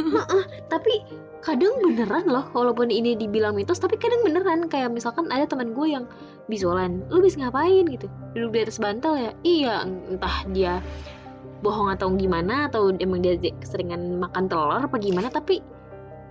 Tapi 0.71 0.93
kadang 1.45 1.77
beneran 1.77 2.25
loh, 2.25 2.49
walaupun 2.57 2.89
ini 2.89 3.13
dibilang 3.13 3.53
mitos, 3.53 3.77
tapi 3.77 4.01
kadang 4.01 4.25
beneran. 4.25 4.65
Kayak 4.65 4.89
misalkan 4.97 5.29
ada 5.29 5.45
teman 5.45 5.77
gue 5.77 5.93
yang 5.93 6.09
bisulan, 6.49 7.05
lu 7.13 7.21
bisa 7.21 7.37
ngapain 7.37 7.85
gitu? 7.85 8.09
Duduk 8.33 8.49
di 8.57 8.59
atas 8.65 8.81
bantal 8.81 9.13
ya? 9.13 9.31
Iya, 9.45 9.75
entah 9.85 10.41
dia 10.49 10.81
bohong 11.61 11.93
atau 11.93 12.09
gimana, 12.17 12.65
atau 12.65 12.89
emang 12.97 13.21
dia 13.21 13.37
keseringan 13.37 14.17
makan 14.17 14.49
telur 14.49 14.81
apa 14.81 14.97
gimana, 14.97 15.29
tapi 15.29 15.61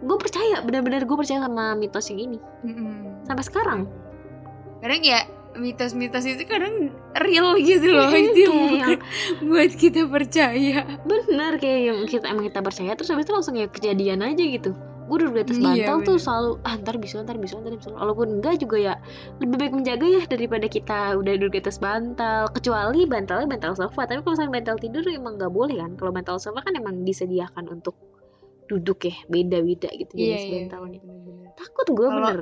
gue 0.03 0.17
percaya, 0.19 0.59
benar-benar 0.67 1.07
gue 1.07 1.17
percaya 1.17 1.47
sama 1.47 1.79
mitos 1.79 2.11
yang 2.11 2.35
ini. 2.35 2.39
Mm-mm. 2.67 3.23
Sampai 3.23 3.45
sekarang. 3.47 3.81
kadang 4.83 5.01
ya 5.01 5.25
mitos-mitos 5.55 6.27
itu 6.27 6.43
kadang 6.47 6.91
real 7.23 7.55
gitu 7.63 7.87
loh 7.95 8.11
itu 8.11 8.43
yang 8.43 8.59
kayak 8.83 9.01
bukan 9.39 9.47
buat 9.47 9.73
kita 9.75 10.01
percaya 10.11 10.83
Bener 11.07 11.53
kayak 11.63 11.81
yang 11.87 11.99
kita 12.11 12.27
emang 12.31 12.45
kita 12.51 12.61
percaya, 12.61 12.93
terus 12.99 13.11
habis 13.11 13.25
itu 13.27 13.33
langsung 13.35 13.55
ya 13.55 13.67
kejadian 13.71 14.21
aja 14.23 14.43
gitu. 14.43 14.75
Gue 15.05 15.21
duduk 15.21 15.37
di 15.37 15.43
atas 15.45 15.59
Iya, 15.61 15.65
bantal 15.69 15.97
tuh 16.01 16.17
bener. 16.17 16.25
selalu, 16.25 16.51
ah 16.65 16.75
ntar 16.81 16.97
bisa, 16.97 17.17
ntar 17.21 17.37
bisa, 17.37 17.55
ntar 17.61 17.77
bisa. 17.77 17.93
Walaupun 17.93 18.41
enggak 18.41 18.57
juga 18.65 18.77
ya, 18.81 18.95
lebih 19.37 19.57
baik 19.61 19.73
menjaga 19.77 20.07
ya 20.09 20.23
daripada 20.25 20.65
kita 20.65 20.99
udah 21.21 21.33
duduk 21.37 21.53
di 21.55 21.61
atas 21.61 21.77
bantal. 21.77 22.49
Kecuali 22.57 23.05
bantalnya 23.05 23.45
bantal 23.45 23.73
sofa, 23.77 24.09
tapi 24.09 24.25
kalau 24.25 24.33
misalnya 24.33 24.53
bantal 24.57 24.77
tidur 24.81 25.05
emang 25.05 25.37
nggak 25.37 25.53
boleh 25.53 25.77
kan. 25.77 25.93
Kalau 26.01 26.09
bantal 26.09 26.37
sofa 26.41 26.65
kan 26.65 26.73
emang 26.73 27.05
disediakan 27.05 27.69
untuk 27.69 27.93
duduk 28.65 29.05
ya, 29.05 29.13
beda-beda 29.29 29.93
gitu 29.93 30.13
iya 30.17 30.41
jenis 30.41 30.45
iya 30.49 30.57
bantalnya. 30.73 30.99
bener-bener. 31.05 31.49
Takut 31.53 31.87
gue 31.93 32.09
bener. 32.09 32.39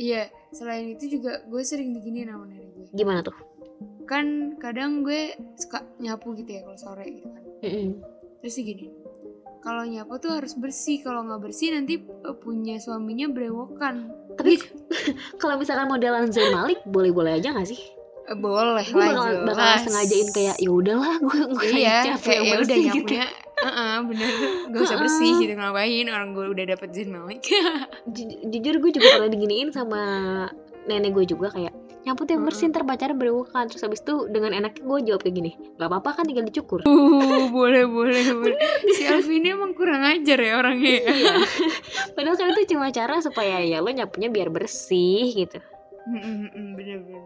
iya 0.00 0.22
selain 0.50 0.90
itu 0.90 1.18
juga 1.18 1.42
gue 1.44 1.62
sering 1.62 1.92
diginiin 1.92 2.28
sama 2.28 2.44
nenek 2.44 2.68
gue 2.72 2.86
Gimana 2.92 3.20
tuh? 3.20 3.36
kan 4.04 4.24
kadang 4.56 5.04
gue 5.04 5.36
suka 5.54 5.84
nyapu 5.98 6.32
gitu 6.34 6.48
ya 6.48 6.64
kalau 6.64 6.78
sore 6.78 7.04
gitu 7.04 7.28
kan 7.28 7.44
Mm-mm. 7.60 7.88
terus 8.40 8.56
gini 8.56 8.88
kalau 9.58 9.84
nyapu 9.84 10.16
tuh 10.16 10.32
harus 10.32 10.54
bersih 10.54 11.02
kalau 11.02 11.22
nggak 11.22 11.42
bersih 11.42 11.74
nanti 11.74 12.00
eh, 12.00 12.36
punya 12.36 12.78
suaminya 12.78 13.28
berewokan 13.28 14.08
Tapi 14.34 14.54
Gitu. 14.54 14.70
kalau 15.42 15.58
misalkan 15.58 15.90
modelan 15.90 16.30
Zain 16.30 16.54
Malik, 16.54 16.78
boleh-boleh 16.86 17.36
aja 17.36 17.50
gak 17.50 17.66
sih? 17.66 17.80
Eh, 18.24 18.38
boleh 18.38 18.86
Gue 18.86 19.02
lah 19.02 19.10
bakal, 19.10 19.26
jelas. 19.34 19.44
bakal 19.50 19.68
sengajain 19.82 20.28
kayak 20.30 20.56
ya 20.56 20.70
udahlah 20.70 21.14
gue 21.18 21.38
gue 21.58 21.64
iya 21.74 22.14
kayak 22.16 22.38
yang 22.38 22.46
ya 22.46 22.54
udah 22.54 22.54
bersih 22.54 22.84
gitu. 22.94 23.12
Heeh, 23.58 23.96
bener. 24.06 24.30
Gak 24.70 24.82
usah 24.86 24.98
bersih 24.98 25.32
gitu 25.42 25.54
ngapain 25.54 26.06
orang 26.06 26.30
gue 26.30 26.46
udah 26.46 26.64
dapet 26.68 26.88
Zain 26.94 27.10
Malik. 27.10 27.42
Ju- 28.14 28.38
jujur 28.46 28.74
gue 28.78 28.90
juga 28.94 29.08
pernah 29.18 29.30
diginiin 29.30 29.74
sama 29.74 30.00
nenek 30.86 31.12
gue 31.12 31.24
juga 31.28 31.52
kayak 31.52 31.74
nyapu 31.98 32.24
tuh 32.24 32.40
yang 32.40 32.44
bersih 32.48 32.72
ntar 32.72 32.88
pacarnya 32.88 33.12
berewokan 33.12 33.68
terus 33.68 33.84
habis 33.84 34.00
itu 34.00 34.24
dengan 34.32 34.56
enaknya 34.56 34.80
gue 34.80 34.98
jawab 35.04 35.20
kayak 35.20 35.36
gini 35.36 35.50
nggak 35.76 35.88
apa-apa 35.92 36.10
kan 36.16 36.24
tinggal 36.24 36.46
dicukur. 36.48 36.80
Uh, 36.88 37.52
boleh 37.52 37.84
boleh 37.84 38.24
boleh. 38.40 38.56
Si 38.96 39.04
Alvin 39.04 39.44
ini 39.44 39.52
emang 39.52 39.76
kurang 39.76 40.00
ajar 40.00 40.38
ya 40.40 40.56
orangnya 40.56 41.04
ya. 41.04 41.04
Iya. 41.04 41.34
padahal 42.16 42.40
kan 42.40 42.48
itu 42.56 42.72
cuma 42.72 42.88
cara 42.88 43.20
supaya 43.20 43.60
ya 43.60 43.84
lo 43.84 43.92
nyapunya 43.92 44.32
biar 44.32 44.48
bersih 44.48 45.36
gitu. 45.36 45.60
Mm, 46.08 46.16
mm, 46.16 46.48
mm, 46.48 46.68
bener 46.80 46.98
bener. 47.04 47.24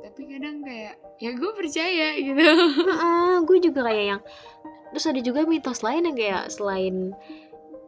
Tapi 0.00 0.20
kadang 0.24 0.56
kayak 0.64 0.94
ya 1.20 1.30
gue 1.36 1.50
percaya 1.52 2.06
gitu. 2.16 2.40
Heeh, 2.40 3.32
gue 3.44 3.58
juga 3.60 3.80
kayak 3.84 4.04
yang 4.16 4.20
terus 4.92 5.08
ada 5.08 5.20
juga 5.24 5.48
mitos 5.48 5.80
lain 5.80 6.04
yang 6.04 6.16
kayak 6.16 6.44
selain 6.52 7.16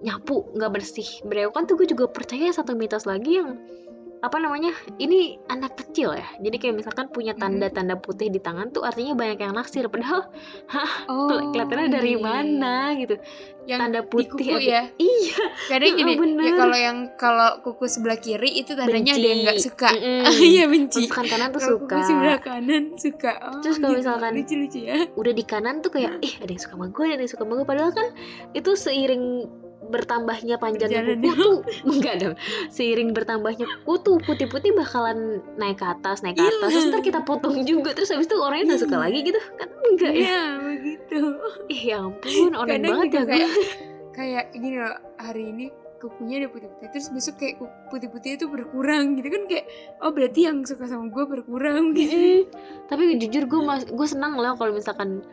nyapu 0.01 0.49
nggak 0.57 0.73
bersih. 0.81 1.07
Berewokan 1.29 1.69
tuh 1.69 1.77
gue 1.81 1.89
juga 1.89 2.09
percaya 2.09 2.51
satu 2.51 2.73
mitos 2.77 3.05
lagi 3.05 3.41
yang 3.41 3.61
apa 4.25 4.41
namanya 4.41 4.73
ini 4.97 5.37
anak 5.53 5.77
kecil 5.77 6.17
ya. 6.17 6.25
Jadi 6.41 6.57
kayak 6.57 6.81
misalkan 6.81 7.13
punya 7.13 7.37
tanda-tanda 7.37 8.01
putih 8.01 8.33
di 8.33 8.41
tangan 8.41 8.73
tuh 8.73 8.81
artinya 8.81 9.13
banyak 9.13 9.37
yang 9.37 9.53
naksir. 9.53 9.85
Padahal 9.93 10.33
oh 11.13 11.53
kelihatannya 11.53 11.89
dari 11.93 12.17
iya. 12.17 12.25
mana 12.25 12.97
gitu. 12.97 13.21
Yang 13.69 13.79
tanda 13.81 14.01
putih 14.05 14.29
kuku 14.33 14.61
ya? 14.65 14.89
Iya. 14.97 15.41
Kadang 15.69 15.93
Heeh, 15.93 16.17
gini 16.17 16.41
ya 16.41 16.53
kalau 16.57 16.77
yang 16.77 16.99
kalau 17.21 17.51
kuku 17.61 17.85
sebelah 17.85 18.17
kiri 18.17 18.65
itu 18.65 18.73
tandanya 18.73 19.13
ada 19.13 19.27
yang 19.29 19.41
nggak 19.45 19.57
Benci. 19.61 19.69
suka. 19.69 19.89
Mm-mm. 19.93 20.23
iya 20.57 20.65
benci. 20.69 21.01
Misalkan 21.05 21.27
kanan 21.29 21.49
tuh 21.53 21.61
kalau 21.61 21.73
suka. 21.77 21.97
kuku 21.97 22.09
sebelah 22.09 22.39
kanan 22.41 22.85
suka. 22.97 23.33
Oh, 23.45 23.61
Terus 23.61 23.77
kalau 23.77 23.93
gitu. 23.93 24.01
misalkan- 24.01 24.35
lucu 24.35 24.55
lucu 24.57 24.79
ya. 24.89 24.97
udah 25.17 25.33
di 25.37 25.45
kanan 25.45 25.75
tuh 25.85 25.93
kayak 25.93 26.13
ih 26.27 26.35
ada 26.41 26.49
yang 26.49 26.61
suka 26.65 26.75
sama 26.77 26.87
gue 26.89 27.07
ada 27.13 27.21
yang 27.21 27.33
suka 27.33 27.43
sama 27.45 27.53
gue. 27.61 27.67
Padahal 27.69 27.93
kan 27.93 28.09
itu 28.57 28.71
seiring 28.73 29.25
bertambahnya 29.87 30.57
panjangnya 30.57 31.03
Berjalannya. 31.03 31.31
kuku 31.31 31.41
tuh. 31.41 31.57
Enggak 31.93 32.15
dong. 32.19 32.35
Seiring 32.69 33.11
bertambahnya 33.11 33.67
kuku 33.83 33.95
tuh 34.01 34.17
putih-putih 34.23 34.73
bakalan 34.73 35.19
naik 35.55 35.79
ke 35.79 35.87
atas 35.87 36.21
naik 36.21 36.37
ke 36.37 36.45
atas. 36.45 36.71
Terus 36.71 36.87
ntar 36.89 37.01
kita 37.01 37.21
potong 37.21 37.63
juga. 37.63 37.93
Terus 37.93 38.11
habis 38.11 38.27
itu 38.27 38.37
orangnya 38.37 38.75
udah 38.75 38.81
suka 38.81 38.97
Iya. 38.97 39.05
lagi 39.05 39.19
gitu. 39.23 39.41
Kan 39.55 39.69
enggak 39.85 40.13
ya? 40.13 40.21
Iya 40.21 40.43
begitu. 40.61 41.21
Ih 41.69 41.83
ya 41.85 41.97
ampun. 42.01 42.51
Kadang 42.69 42.83
banget 42.85 43.09
ya 43.09 43.21
gue 43.21 43.25
kayak 43.27 43.51
kayak 44.17 44.45
gini 44.53 44.77
loh 44.79 44.95
hari 45.17 45.45
ini 45.51 45.67
kukunya 45.99 46.37
ada 46.39 46.49
putih-putih. 46.49 46.89
Terus 46.91 47.07
besok 47.09 47.35
kayak 47.39 47.55
putih-putihnya 47.89 48.37
itu 48.37 48.47
berkurang 48.47 49.17
gitu 49.17 49.29
kan 49.29 49.43
kayak 49.49 49.65
oh 49.99 50.13
berarti 50.13 50.41
yang 50.45 50.61
suka 50.63 50.85
sama 50.85 51.09
gue 51.09 51.25
berkurang. 51.25 51.93
Gitu 51.93 52.45
tapi 52.85 53.17
jujur 53.17 53.45
gue 53.45 53.61
mas 53.61 53.83
gue 53.85 54.05
senang 54.05 54.37
lah 54.37 54.53
kalau 54.55 54.71
misalkan 54.71 55.25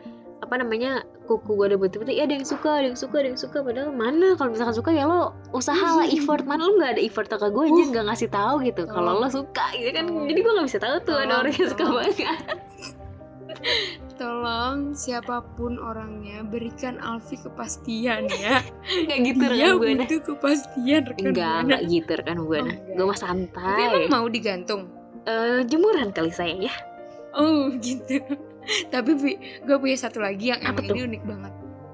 apa 0.42 0.58
namanya 0.58 1.06
kuku 1.30 1.54
gue 1.54 1.66
ada 1.70 1.78
putih-putih 1.78 2.18
ya 2.18 2.26
ada 2.26 2.34
yang 2.34 2.42
suka 2.42 2.82
ada 2.82 2.90
yang 2.90 2.98
suka 2.98 3.22
ada 3.22 3.28
yang 3.30 3.38
suka. 3.38 3.62
Padahal 3.62 3.94
mana 3.94 4.34
kalau 4.34 4.50
misalkan 4.50 4.74
suka 4.74 4.90
ya 4.90 5.06
lo 5.06 5.30
usaha 5.54 6.02
lah 6.02 6.06
effort. 6.18 6.42
Mana 6.44 6.66
lo 6.66 6.74
nggak 6.82 6.98
ada 6.98 7.02
effort 7.02 7.30
ke 7.30 7.38
gue 7.38 7.64
aja 7.70 7.82
Uh. 7.82 7.88
nggak 7.94 8.04
ngasih 8.10 8.28
tahu 8.28 8.54
gitu. 8.66 8.82
Kalau 8.90 9.22
lo 9.22 9.28
suka 9.30 9.64
gitu 9.78 9.90
kan 9.94 10.04
jadi 10.26 10.38
gue 10.42 10.52
nggak 10.58 10.66
bisa 10.66 10.80
tahu 10.82 10.96
tuh 11.06 11.16
ada 11.16 11.34
orang 11.46 11.54
yang 11.54 11.68
suka 11.70 11.84
banget 11.86 12.16
tolong 14.20 14.94
siapa 14.94 15.42
pun 15.58 15.78
orangnya 15.78 16.42
berikan 16.46 16.98
Alfi 16.98 17.38
kepastian 17.38 18.26
ya. 18.38 18.62
Kayak 19.08 19.20
gitu 19.34 19.42
dia 19.50 19.66
rekan 19.72 19.78
gue 19.78 19.90
nah 19.94 20.06
butuh 20.06 20.20
kepastian 20.26 21.02
rekan 21.10 21.24
enggak 21.32 21.46
Buana. 21.50 21.62
enggak 21.64 21.82
gitu 21.90 22.10
rekan 22.18 22.38
gue 22.42 22.58
nah 22.58 22.74
enggak. 22.76 22.94
gue 22.98 23.04
mah 23.06 23.18
tapi 23.18 23.24
santai 23.24 23.80
emang 23.82 24.04
mau 24.10 24.26
digantung? 24.26 24.80
Eh, 25.22 25.62
jemuran 25.66 26.10
kali 26.10 26.34
saya 26.34 26.54
ya. 26.58 26.74
Oh 27.32 27.70
gitu 27.78 28.18
tapi 28.88 29.10
gue 29.60 29.76
punya 29.76 29.96
satu 29.96 30.18
lagi 30.18 30.50
yang 30.50 30.60
Apa 30.60 30.80
tuh? 30.80 30.92
ini 30.92 31.00
unik 31.08 31.22
banget 31.22 31.52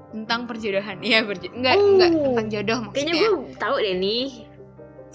tentang 0.09 0.41
perjodohan 0.45 0.97
ya 0.99 1.21
perjo 1.21 1.47
enggak 1.51 1.75
Oh. 1.75 1.85
enggak 1.87 2.11
tentang 2.11 2.47
jodoh 2.49 2.79
kayaknya 2.89 3.13
maksudnya 3.13 3.13
gue 3.13 3.57
tahu 3.57 3.75
deh 3.77 3.95
nih 3.95 4.25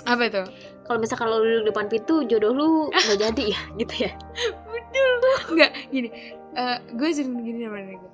apa 0.04 0.24
tuh 0.28 0.46
kalau 0.84 0.98
misalkan 0.98 1.26
lo 1.26 1.36
duduk 1.38 1.64
depan 1.66 1.86
pintu 1.88 2.14
jodoh 2.24 2.52
lu 2.52 2.68
nggak 2.90 3.18
jadi 3.20 3.44
ya 3.48 3.60
gitu 3.80 3.94
ya 4.00 4.12
Enggak, 5.44 5.72
gini. 5.88 6.08
eh 6.52 6.76
gue 6.88 7.08
sering 7.10 7.34
gini 7.40 7.66
sama 7.66 7.78
nenek 7.78 7.98
gue. 8.00 8.10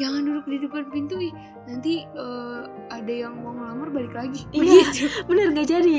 Jangan 0.00 0.20
duduk 0.24 0.46
di 0.48 0.58
depan 0.58 0.84
pintu 0.88 1.20
ih. 1.20 1.32
Nanti 1.62 1.94
eh, 2.02 2.62
ada 2.88 3.12
yang 3.12 3.36
mau 3.36 3.52
ngelamar 3.52 3.88
balik 3.90 4.14
lagi. 4.16 4.42
Iya. 4.56 4.88
Begitu. 4.88 5.04
bener 5.28 5.46
nggak 5.52 5.68
jadi 5.68 5.96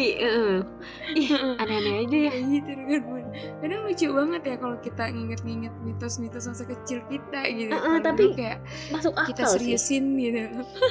ih 1.14 1.30
aneh-aneh 1.56 1.96
aja 2.04 2.18
ya 2.18 2.34
gitu 2.42 2.72
kan 2.74 3.02
Bu. 3.06 3.16
Kadang 3.62 3.80
lucu 3.86 4.08
banget 4.10 4.42
ya 4.44 4.56
kalau 4.58 4.78
kita 4.80 5.04
nginget-nginget 5.08 5.74
mitos-mitos 5.82 6.44
masa 6.44 6.66
kecil 6.66 7.00
kita 7.08 7.40
gitu. 7.48 7.72
Heeh, 7.72 7.80
Kalau 7.80 8.00
tapi 8.02 8.24
kayak 8.34 8.60
masuk 8.90 9.14
kita 9.24 9.44
akal 9.44 9.54
sih 9.54 9.78
seriusin 9.78 10.04
gitu. 10.18 10.40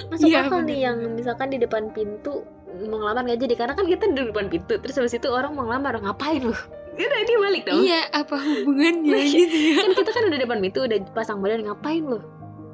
masuk 0.08 0.24
Iya, 0.24 0.38
akal 0.46 0.58
nih 0.61 0.68
bener, 0.70 0.78
yang 0.80 0.96
bener. 1.02 1.16
misalkan 1.18 1.48
di 1.50 1.58
depan 1.58 1.82
pintu 1.90 2.46
mau 2.87 2.96
ngelamar 2.96 3.26
nggak 3.26 3.40
jadi 3.42 3.54
karena 3.56 3.74
kan 3.74 3.82
kita 3.84 4.04
di 4.08 4.22
depan 4.24 4.46
pintu 4.46 4.78
terus 4.78 4.94
habis 4.94 5.11
itu 5.11 5.26
orang 5.26 5.52
mau 5.52 5.66
ngelamar 5.66 5.98
ngapain 5.98 6.38
lu 6.40 6.54
udah 6.96 7.20
dia 7.24 7.38
balik 7.40 7.62
dong 7.66 7.82
Iya, 7.82 8.00
apa 8.14 8.37
hubungannya 8.38 9.11
Iya. 9.18 9.26
gitu 9.26 9.56
ya. 9.58 9.72
kan 9.76 9.90
kita 9.92 10.11
kan 10.11 10.22
udah 10.24 10.38
depan 10.38 10.58
pintu 10.61 10.78
udah 10.80 10.98
pasang 11.11 11.38
badan 11.40 11.66
ngapain 11.66 12.04
lu 12.04 12.22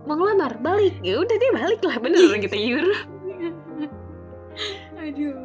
mau 0.07 0.15
ngelamar 0.15 0.57
balik 0.59 0.97
ya 1.03 1.19
udah 1.19 1.37
dia 1.37 1.51
balik 1.53 1.81
lah 1.83 1.97
bener 1.99 2.39
kita 2.39 2.57
yur 2.57 2.87
Aduh. 4.97 5.37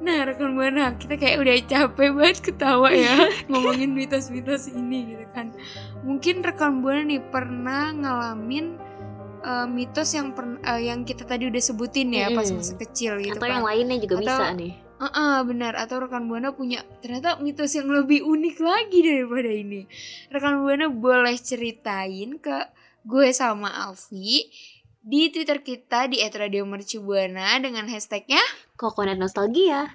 Nah, 0.00 0.24
rekan 0.24 0.54
buana, 0.54 0.96
kita 0.96 1.18
kayak 1.18 1.36
udah 1.36 1.54
capek 1.60 2.10
banget 2.14 2.38
ketawa 2.40 2.88
ya 2.88 3.28
ngomongin 3.50 3.92
mitos-mitos 3.92 4.70
ini 4.70 5.12
gitu 5.12 5.26
kan. 5.34 5.52
Mungkin 6.00 6.40
rekan 6.40 6.80
buana 6.80 7.04
nih 7.04 7.20
pernah 7.20 7.90
ngalamin 7.90 8.78
eh, 9.42 9.66
mitos 9.66 10.14
yang 10.14 10.32
pern- 10.32 10.62
eh, 10.62 10.88
yang 10.88 11.02
kita 11.02 11.26
tadi 11.26 11.44
udah 11.44 11.60
sebutin 11.60 12.14
ya 12.14 12.30
pas 12.30 12.48
Mm-mm. 12.48 12.62
masa 12.62 12.74
kecil 12.78 13.18
gitu 13.18 13.36
atau 13.36 13.44
kan. 13.44 13.52
yang 13.52 13.66
lainnya 13.66 13.96
juga 13.98 14.14
Atau- 14.16 14.24
bisa 14.24 14.46
nih 14.54 14.74
Heeh, 15.00 15.36
benar. 15.44 15.72
Atau 15.74 15.96
rekan 15.98 16.28
buana 16.28 16.52
punya 16.52 16.84
ternyata 17.00 17.36
mitos 17.36 17.72
yang 17.72 17.88
lebih 17.88 18.20
unik 18.20 18.56
lagi 18.60 19.00
daripada 19.00 19.48
ini. 19.48 19.88
Rekan 20.28 20.60
buana 20.60 20.86
boleh 20.88 21.36
ceritain 21.36 22.36
ke 22.36 22.56
gue 23.04 23.28
sama 23.32 23.72
Alfi 23.88 24.48
di 25.00 25.32
Twitter 25.32 25.64
kita 25.64 26.12
di 26.12 26.20
@radiomercubuana 26.20 27.56
dengan 27.64 27.88
hashtagnya 27.88 28.40
kokonat 28.76 29.16
nostalgia 29.16 29.88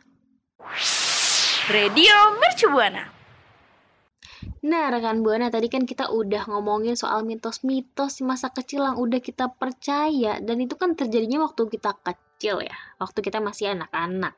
Radio 1.70 2.14
Mercubuana. 2.42 3.16
Nah, 4.66 4.90
rekan 4.90 5.22
Buana 5.22 5.54
tadi 5.54 5.70
kan 5.70 5.86
kita 5.86 6.10
udah 6.10 6.50
ngomongin 6.50 6.98
soal 6.98 7.22
mitos-mitos 7.22 8.22
masa 8.26 8.50
kecil 8.50 8.82
yang 8.86 8.98
udah 8.98 9.22
kita 9.22 9.50
percaya 9.54 10.42
dan 10.42 10.58
itu 10.62 10.74
kan 10.78 10.98
terjadinya 10.98 11.46
waktu 11.46 11.70
kita 11.70 11.98
kecil 12.02 12.66
ya, 12.66 12.74
waktu 12.98 13.22
kita 13.22 13.42
masih 13.42 13.74
anak-anak. 13.78 14.34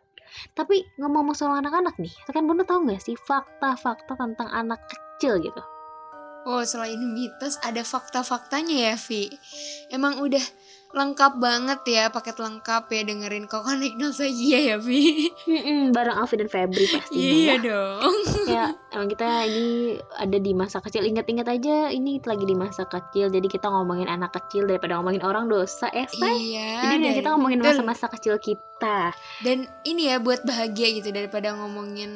Tapi 0.51 0.83
ngomong 0.99 1.31
soal 1.31 1.59
anak-anak 1.59 1.95
nih, 1.99 2.11
rekan 2.27 2.43
Buana 2.43 2.67
tahu 2.67 2.87
nggak 2.87 3.03
sih 3.03 3.15
fakta-fakta 3.15 4.19
tentang 4.19 4.51
anak 4.51 4.83
kecil 4.87 5.39
gitu? 5.39 5.63
Oh, 6.47 6.63
selain 6.63 7.03
mitos 7.03 7.59
ada 7.59 7.83
fakta-faktanya 7.83 8.87
ya, 8.87 8.95
Vi. 8.95 9.27
Emang 9.89 10.15
udah 10.17 10.39
lengkap 10.87 11.37
banget 11.37 11.83
ya, 11.83 12.07
paket 12.07 12.39
lengkap 12.39 12.87
ya 12.87 13.03
dengerin 13.03 13.43
Kokonek 13.45 13.99
Nostalgia 13.99 14.55
ya, 14.55 14.77
Vi. 14.79 15.27
Mm-mm, 15.43 15.91
bareng 15.91 16.15
Alfi 16.15 16.39
dan 16.39 16.47
Febri 16.47 16.87
pastinya 16.87 17.19
Iya 17.19 17.51
ya. 17.51 17.55
dong. 17.59 18.15
ya. 18.47 18.65
Emang 18.89 19.11
kita 19.11 19.27
ini 19.43 19.67
ada 20.15 20.37
di 20.39 20.51
masa 20.55 20.79
kecil, 20.79 21.03
ingat-ingat 21.03 21.43
aja 21.45 21.91
ini 21.91 22.23
lagi 22.23 22.47
di 22.47 22.55
masa 22.55 22.87
kecil, 22.87 23.27
jadi 23.27 23.43
kita 23.43 23.67
ngomongin 23.67 24.07
anak 24.07 24.31
kecil 24.31 24.63
daripada 24.63 24.95
ngomongin 24.95 25.27
orang 25.27 25.51
dosa 25.51 25.91
Say? 25.91 26.07
Iya. 26.55 26.79
Jadi 26.79 26.95
dan 26.95 27.03
dari- 27.03 27.17
kita 27.19 27.27
ngomongin 27.35 27.59
masa-masa 27.59 28.07
kecil 28.07 28.39
kita. 28.39 29.11
Dan 29.43 29.67
ini 29.83 30.07
ya 30.07 30.23
buat 30.23 30.47
bahagia 30.47 30.95
gitu 30.95 31.11
daripada 31.11 31.51
ngomongin 31.51 32.11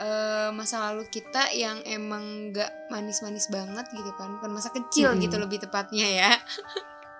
eh, 0.00 0.48
masa 0.52 0.90
lalu 0.90 1.08
kita 1.08 1.52
yang 1.52 1.80
emang 1.84 2.52
gak 2.52 2.70
manis-manis 2.92 3.48
banget 3.48 3.86
gitu 3.92 4.10
kan. 4.16 4.36
Bukan 4.40 4.50
masa 4.52 4.70
kecil 4.72 5.14
Mm-mm. 5.14 5.22
gitu 5.24 5.36
lebih 5.40 5.58
tepatnya 5.62 6.06
ya. 6.06 6.30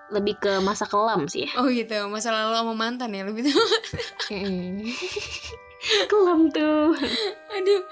Lebih 0.07 0.39
ke 0.39 0.63
masa 0.63 0.87
kelam 0.87 1.27
sih. 1.27 1.51
Oh 1.59 1.67
gitu, 1.67 2.07
masa 2.07 2.31
lalu 2.31 2.55
sama 2.55 2.71
mantan 2.71 3.11
ya 3.11 3.27
lebih 3.27 3.43
tepat. 3.51 3.83
kelam 6.07 6.47
tuh. 6.47 6.95
Aduh, 7.59 7.83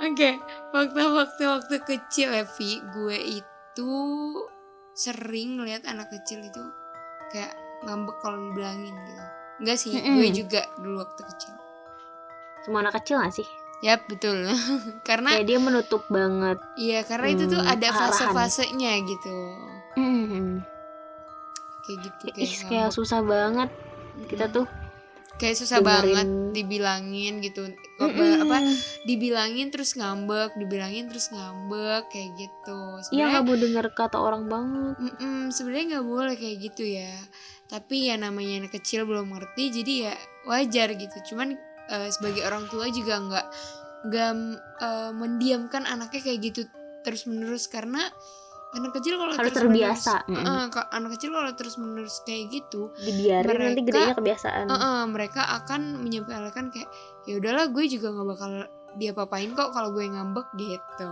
oke. 0.00 0.30
Fakta-fakta 0.72 1.44
waktu 1.44 1.76
kecil 1.84 2.32
ya, 2.32 2.48
Vi. 2.56 2.80
Gue 2.88 3.20
itu 3.20 3.92
sering 4.96 5.60
ngeliat 5.60 5.84
anak 5.84 6.08
kecil 6.08 6.40
itu 6.40 6.64
kayak 7.36 7.52
ngambek 7.84 8.16
kalau 8.24 8.40
dibilangin 8.48 8.96
gitu. 8.96 9.24
Enggak 9.60 9.76
sih, 9.76 9.92
Mm-mm. 9.92 10.16
gue 10.18 10.28
juga 10.32 10.62
dulu 10.80 11.04
waktu 11.04 11.22
kecil. 11.36 11.54
Semua 12.64 12.80
anak 12.80 12.96
kecil 13.02 13.20
gak 13.22 13.34
sih? 13.36 13.48
Yap, 13.80 14.00
betul. 14.06 14.42
karena 15.08 15.30
Kayak 15.32 15.46
dia 15.46 15.58
menutup 15.58 16.02
banget. 16.08 16.58
iya, 16.76 17.02
karena 17.02 17.26
itu 17.30 17.44
tuh 17.46 17.58
Hmm, 17.58 17.72
ada 17.72 17.88
fase-fasenya 17.88 18.92
gitu. 19.02 19.36
Kayak 21.80 21.98
gitu 22.04 22.24
kayak, 22.28 22.36
Ih, 22.38 22.52
kayak 22.60 22.68
ngambek. 22.84 22.94
susah 22.94 23.20
banget 23.22 23.70
kita 24.28 24.46
tuh 24.46 24.66
kayak 25.38 25.54
susah 25.54 25.78
dengerin- 25.78 25.86
banget 26.10 26.28
dibilangin 26.52 27.34
gitu. 27.38 27.70
Apa, 27.96 28.24
apa 28.42 28.56
dibilangin 29.04 29.70
terus 29.70 29.94
ngambek, 29.94 30.52
dibilangin 30.54 31.06
terus 31.06 31.30
ngambek 31.30 32.10
kayak 32.10 32.30
gitu. 32.36 32.78
Iya 33.08 33.30
Sebenarnya 33.30 33.32
gak 33.32 33.44
mau 33.44 33.56
denger 33.56 33.86
kata 33.92 34.18
orang 34.18 34.44
banget. 34.46 34.94
Mm-mm, 34.98 35.38
sebenarnya 35.48 35.84
nggak 35.94 36.06
boleh 36.06 36.34
kayak 36.34 36.56
gitu 36.60 36.84
ya. 36.84 37.14
tapi 37.68 38.08
ya 38.08 38.16
namanya 38.16 38.64
anak 38.64 38.72
kecil 38.74 39.04
belum 39.04 39.28
ngerti 39.28 39.68
jadi 39.70 39.92
ya 40.08 40.14
wajar 40.46 40.88
gitu 40.90 41.12
cuman 41.28 41.52
eh, 41.88 42.08
sebagai 42.08 42.42
orang 42.42 42.64
tua 42.66 42.86
juga 42.88 43.18
nggak 43.18 43.46
nggak 44.04 44.32
eh, 44.78 45.10
mendiamkan 45.10 45.84
anaknya 45.84 46.20
kayak 46.22 46.40
gitu 46.44 46.60
terus 47.00 47.24
menerus 47.24 47.66
karena 47.66 48.00
anak 48.68 48.92
kecil 48.94 49.16
kalau 49.16 49.32
terus 49.34 49.56
terbiasa. 49.56 50.28
menerus, 50.28 50.44
eh, 50.44 50.66
ka- 50.68 50.90
anak 50.92 51.10
kecil 51.16 51.30
kalau 51.32 51.52
terus 51.52 51.74
menerus 51.76 52.20
kayak 52.22 52.52
gitu 52.52 52.92
dibiarin 52.94 53.48
nanti 53.48 53.80
Mereka- 53.80 53.88
gedenya 53.88 54.14
kebiasaan. 54.14 54.64
eh, 54.66 54.76
eh, 54.76 55.02
mereka 55.08 55.42
akan 55.56 55.80
menyampaikan 55.98 56.68
kayak 56.68 56.88
ya 57.24 57.36
udahlah 57.36 57.66
gue 57.66 57.84
juga 57.88 58.12
nggak 58.12 58.28
bakal 58.28 58.50
dia 58.94 59.12
papain 59.12 59.52
kok 59.52 59.72
kalau 59.72 59.88
gue 59.90 60.04
ngambek 60.04 60.48
gitu 60.54 61.08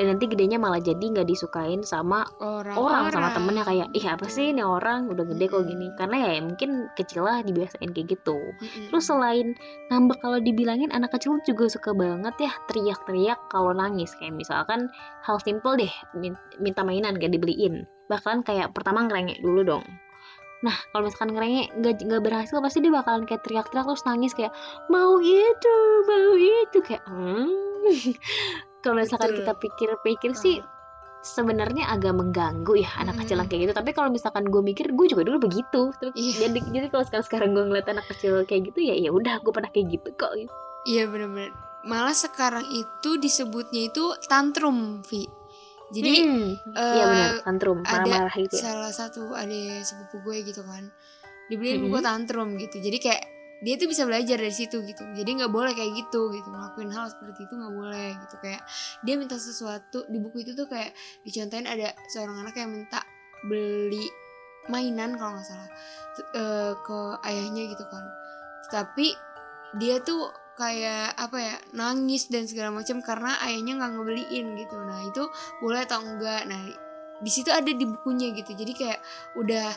dan 0.00 0.16
nanti 0.16 0.32
gedenya 0.32 0.56
malah 0.56 0.80
jadi 0.80 0.96
nggak 0.96 1.28
disukain 1.28 1.84
sama 1.84 2.24
orang 2.40 2.72
orang 2.72 3.02
sama 3.12 3.36
temennya. 3.36 3.68
Kayak 3.68 3.92
ih 3.92 4.06
apa 4.08 4.32
sih 4.32 4.48
ini 4.48 4.64
orang? 4.64 5.12
Udah 5.12 5.28
gede 5.28 5.44
kok 5.52 5.68
gini. 5.68 5.92
Karena 5.92 6.24
ya 6.24 6.40
mungkin 6.40 6.88
kecil 6.96 7.28
lah 7.28 7.44
dibiasain 7.44 7.92
kayak 7.92 8.16
gitu. 8.16 8.40
Terus 8.88 9.04
selain 9.04 9.52
ngambek 9.92 10.24
kalau 10.24 10.40
dibilangin 10.40 10.88
anak 10.88 11.12
kecil 11.12 11.36
juga 11.44 11.68
suka 11.68 11.92
banget 11.92 12.32
ya 12.40 12.52
teriak-teriak 12.72 13.52
kalau 13.52 13.76
nangis. 13.76 14.16
Kayak 14.16 14.40
misalkan 14.40 14.88
hal 15.20 15.36
simple 15.44 15.76
deh 15.76 15.92
min- 16.16 16.40
minta 16.56 16.80
mainan 16.80 17.20
gak 17.20 17.36
dibeliin. 17.36 17.84
Bakalan 18.08 18.40
kayak 18.40 18.72
pertama 18.72 19.04
ngerengek 19.04 19.44
dulu 19.44 19.68
dong. 19.68 19.84
Nah 20.64 20.80
kalau 20.96 21.12
misalkan 21.12 21.36
ngerengek 21.36 21.76
gak, 21.84 22.08
gak 22.08 22.22
berhasil 22.24 22.56
pasti 22.64 22.80
dia 22.80 22.88
bakalan 22.88 23.28
kayak 23.28 23.44
teriak-teriak 23.44 23.84
terus 23.84 24.08
nangis 24.08 24.32
kayak 24.32 24.56
mau 24.88 25.20
itu 25.20 25.76
mau 26.08 26.32
itu. 26.40 26.78
Kayak 26.88 27.04
hmm. 27.04 28.64
kalau 28.80 28.98
misalkan 28.98 29.30
Betul. 29.30 29.38
kita 29.40 29.52
pikir-pikir 29.56 30.32
sih 30.32 30.56
sebenarnya 31.20 31.84
agak 31.86 32.16
mengganggu 32.16 32.80
ya 32.80 32.88
anak 32.96 33.20
kecil 33.20 33.36
yang 33.36 33.46
kayak 33.46 33.68
gitu. 33.68 33.74
Tapi 33.76 33.90
kalau 33.92 34.08
misalkan 34.08 34.48
gue 34.48 34.62
mikir 34.62 34.88
gue 34.88 35.06
juga 35.06 35.22
dulu 35.22 35.38
begitu. 35.42 35.92
Terus 35.94 36.12
Iya. 36.14 36.48
jadi 36.48 36.58
jadi 36.64 36.86
kalau 36.88 37.04
sekarang 37.04 37.26
sekarang 37.26 37.48
gue 37.52 37.64
ngeliat 37.66 37.86
anak 37.88 38.06
kecil 38.08 38.40
kayak 38.44 38.72
gitu 38.72 38.80
ya 38.80 38.96
ya 38.96 39.10
udah 39.12 39.36
gue 39.38 39.52
pernah 39.52 39.68
kayak 39.68 39.86
gitu 39.92 40.08
kok. 40.16 40.32
Iya 40.84 41.04
bener-bener. 41.06 41.52
Malah 41.80 42.12
sekarang 42.12 42.64
itu 42.70 43.16
disebutnya 43.16 43.88
itu 43.88 44.04
tantrum 44.26 45.04
Vi. 45.04 45.28
Jadi 45.90 46.12
Hmm, 46.22 46.54
eh, 46.70 46.94
iya 46.94 47.04
benar 47.04 47.32
tantrum 47.42 47.78
ada 47.82 48.00
marah-marah 48.00 48.34
gitu 48.38 48.54
ya. 48.56 48.62
salah 48.62 48.92
satu 48.94 49.34
ada 49.34 49.58
sepupu 49.82 50.22
gue 50.22 50.46
gitu 50.46 50.62
kan. 50.62 50.88
Dibeliin 51.50 51.82
Mm-mm. 51.82 51.90
buku 51.90 51.98
tantrum 52.00 52.48
gitu. 52.56 52.78
Jadi 52.78 52.96
kayak 52.96 53.22
dia 53.60 53.76
tuh 53.76 53.88
bisa 53.92 54.08
belajar 54.08 54.40
dari 54.40 54.54
situ 54.54 54.80
gitu. 54.84 55.04
Jadi 55.12 55.30
nggak 55.40 55.52
boleh 55.52 55.76
kayak 55.76 55.92
gitu 55.92 56.32
gitu. 56.32 56.48
Ngelakuin 56.48 56.90
hal 56.92 57.12
seperti 57.12 57.44
itu 57.44 57.54
nggak 57.54 57.74
boleh 57.76 58.08
gitu. 58.16 58.36
Kayak 58.40 58.62
dia 59.04 59.14
minta 59.20 59.36
sesuatu 59.36 60.08
Di 60.08 60.18
buku 60.18 60.42
itu 60.48 60.56
tuh 60.56 60.64
kayak 60.64 60.96
dicontohin 61.24 61.68
ada 61.68 61.92
seorang 62.08 62.40
anak 62.40 62.56
yang 62.56 62.72
minta 62.72 63.04
beli 63.44 64.08
mainan 64.68 65.16
kalau 65.16 65.36
nggak 65.36 65.48
salah 65.48 65.70
eh, 66.36 66.72
ke 66.80 66.98
ayahnya 67.28 67.62
gitu 67.68 67.84
kan. 67.84 68.04
Tapi 68.72 69.12
dia 69.76 70.00
tuh 70.00 70.32
kayak 70.56 71.16
apa 71.16 71.36
ya 71.40 71.56
nangis 71.72 72.28
dan 72.28 72.44
segala 72.44 72.68
macam 72.68 73.00
karena 73.00 73.40
ayahnya 73.44 73.76
nggak 73.76 73.92
ngebeliin 73.96 74.46
gitu. 74.56 74.76
Nah 74.80 75.04
itu 75.04 75.24
boleh 75.60 75.84
atau 75.84 76.00
enggak 76.00 76.48
nah 76.48 76.60
di 77.20 77.28
situ 77.28 77.52
ada 77.52 77.68
di 77.68 77.84
bukunya 77.84 78.32
gitu. 78.32 78.56
Jadi 78.56 78.72
kayak 78.72 79.00
udah 79.36 79.68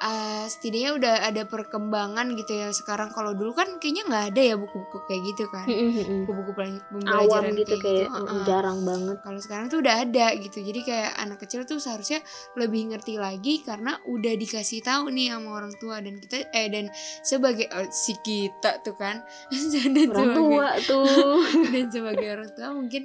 ah, 0.00 0.44
setidaknya 0.48 0.90
udah 0.96 1.14
ada 1.28 1.42
perkembangan 1.44 2.32
gitu 2.38 2.52
ya. 2.56 2.68
Sekarang 2.72 3.12
kalau 3.12 3.36
dulu 3.36 3.52
kan 3.52 3.76
kayaknya 3.76 4.08
nggak 4.08 4.24
ada 4.32 4.42
ya 4.42 4.54
buku-buku 4.56 4.98
kayak 5.04 5.22
gitu 5.32 5.44
kan. 5.52 5.66
Buku-buku 6.24 6.52
pel- 6.56 6.80
awam 7.10 7.44
pembelajaran 7.44 7.52
gitu 7.58 7.74
kayak 7.82 8.08
mm, 8.08 8.16
Heeh. 8.16 8.42
jarang 8.48 8.78
banget. 8.86 9.16
Kalau 9.20 9.40
sekarang 9.42 9.66
tuh 9.68 9.78
udah 9.84 9.94
ada 10.02 10.26
gitu. 10.38 10.58
Jadi 10.62 10.80
kayak 10.86 11.10
anak 11.20 11.38
kecil 11.44 11.66
tuh 11.68 11.78
seharusnya 11.82 12.20
lebih 12.56 12.94
ngerti 12.94 13.20
lagi 13.20 13.60
karena 13.66 13.98
udah 14.08 14.34
dikasih 14.38 14.80
tahu 14.80 15.12
nih 15.12 15.34
sama 15.34 15.48
orang 15.52 15.74
tua 15.76 16.00
dan 16.00 16.14
kita 16.16 16.48
eh 16.54 16.68
dan 16.72 16.88
sebagai 17.26 17.68
oh, 17.74 17.88
si 17.92 18.16
kita 18.24 18.80
tuh 18.80 18.96
kan. 18.96 19.20
Dan 19.92 20.08
orang 20.14 20.32
sebagai 20.32 20.38
tua 20.38 20.68
tuh. 20.86 21.40
dan 21.74 21.86
sebagai 21.90 22.28
orang 22.32 22.50
tua 22.54 22.68
mungkin 22.72 23.02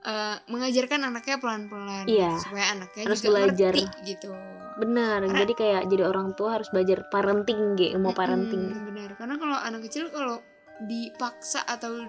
eh, 0.00 0.36
mengajarkan 0.46 1.00
anaknya 1.04 1.36
pelan-pelan 1.36 2.04
Iya. 2.06 2.38
supaya 2.38 2.64
anaknya 2.72 3.02
Harus 3.06 3.20
juga 3.20 3.32
belajar. 3.44 3.72
ngerti 3.74 3.84
gitu 4.06 4.30
benar 4.78 5.26
jadi 5.26 5.52
kayak 5.52 5.82
jadi 5.90 6.06
orang 6.06 6.38
tua 6.38 6.54
harus 6.54 6.70
belajar 6.70 7.02
parenting 7.10 7.74
gitu 7.74 7.98
mau 7.98 8.14
parenting 8.14 8.70
Mm-mm, 8.70 8.86
benar 8.86 9.10
karena 9.18 9.34
kalau 9.34 9.58
anak 9.58 9.82
kecil 9.82 10.06
kalau 10.06 10.38
dipaksa 10.80 11.66
atau 11.66 12.06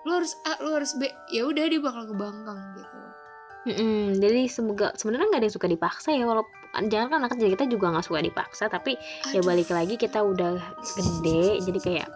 lu 0.00 0.10
harus 0.10 0.36
A 0.44 0.60
lu 0.60 0.68
harus 0.70 0.92
B 0.94 1.08
ya 1.28 1.48
udah 1.48 1.64
dia 1.64 1.80
bakal 1.80 2.04
kebangkang 2.06 2.60
gitu 2.76 2.98
Mm-mm, 3.60 4.16
jadi 4.16 4.48
semoga 4.48 4.92
sebenarnya 4.94 5.26
nggak 5.28 5.40
ada 5.40 5.46
yang 5.48 5.56
suka 5.56 5.68
dipaksa 5.68 6.08
ya 6.12 6.24
walau 6.24 6.44
jangan 6.86 7.08
kan 7.08 7.18
anak 7.18 7.30
kecil 7.32 7.48
kita 7.50 7.64
juga 7.66 7.86
nggak 7.88 8.04
suka 8.04 8.20
dipaksa 8.20 8.64
tapi 8.68 9.00
ya 9.28 9.40
Aduh. 9.40 9.48
balik 9.48 9.68
lagi 9.68 9.96
kita 9.96 10.20
udah 10.20 10.60
gede 10.94 11.60
jadi 11.62 11.80
kayak 11.80 12.08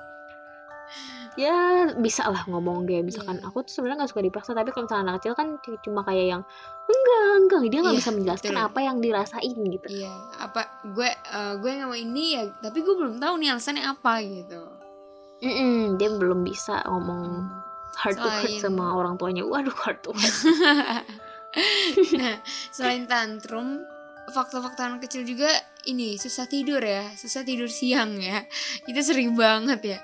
ya 1.35 1.57
bisa 1.95 2.27
lah 2.27 2.47
ngomong 2.47 2.85
kayak 2.85 3.05
misalkan 3.05 3.37
Iya. 3.37 3.47
aku 3.47 3.63
tuh 3.63 3.73
sebenarnya 3.73 3.99
nggak 4.01 4.13
suka 4.13 4.23
dipaksa 4.23 4.51
tapi 4.53 4.71
kalau 4.71 4.85
misalnya 4.85 5.03
anak 5.05 5.15
kecil 5.19 5.35
kan 5.35 5.49
cuma 5.81 6.01
kayak 6.03 6.27
yang 6.31 6.43
enggak 6.85 7.27
enggak 7.37 7.61
dia 7.65 7.81
nggak 7.81 7.91
Iya, 7.91 8.01
bisa 8.01 8.11
menjelaskan 8.13 8.53
betul. 8.53 8.67
apa 8.67 8.79
yang 8.81 8.97
dirasain 8.99 9.57
gitu 9.59 9.87
Iya, 9.89 10.13
apa 10.39 10.61
gue 10.87 11.11
eh, 11.11 11.55
gue 11.57 11.71
nggak 11.73 11.89
mau 11.89 11.99
ini 11.99 12.25
ya, 12.33 12.43
tapi 12.61 12.79
gue 12.81 12.95
belum 12.95 13.19
tahu 13.19 13.35
nih 13.37 13.49
alasannya 13.51 13.85
apa 13.85 14.13
gitu. 14.23 14.63
Mm-mm, 15.41 15.99
dia 15.99 16.09
belum 16.09 16.41
bisa 16.41 16.81
ngomong 16.87 17.51
to 17.93 17.99
heart 18.01 18.17
Selain- 18.17 18.63
sama 18.63 18.91
orang 18.93 19.15
tuanya 19.15 19.43
waduh 19.43 19.75
heart 19.75 20.01
to 20.01 20.11
heart 20.11 21.05
nah, 22.15 22.35
selain 22.71 23.07
tantrum, 23.07 23.83
fakta-fakta 24.27 24.89
anak 24.89 25.05
kecil 25.05 25.23
juga 25.23 25.47
ini 25.85 26.17
susah 26.17 26.45
tidur 26.45 26.81
ya, 26.81 27.13
susah 27.15 27.43
tidur 27.43 27.69
siang 27.69 28.17
ya. 28.17 28.43
Itu 28.83 28.99
sering 28.99 29.37
banget 29.37 29.81
ya. 29.85 29.99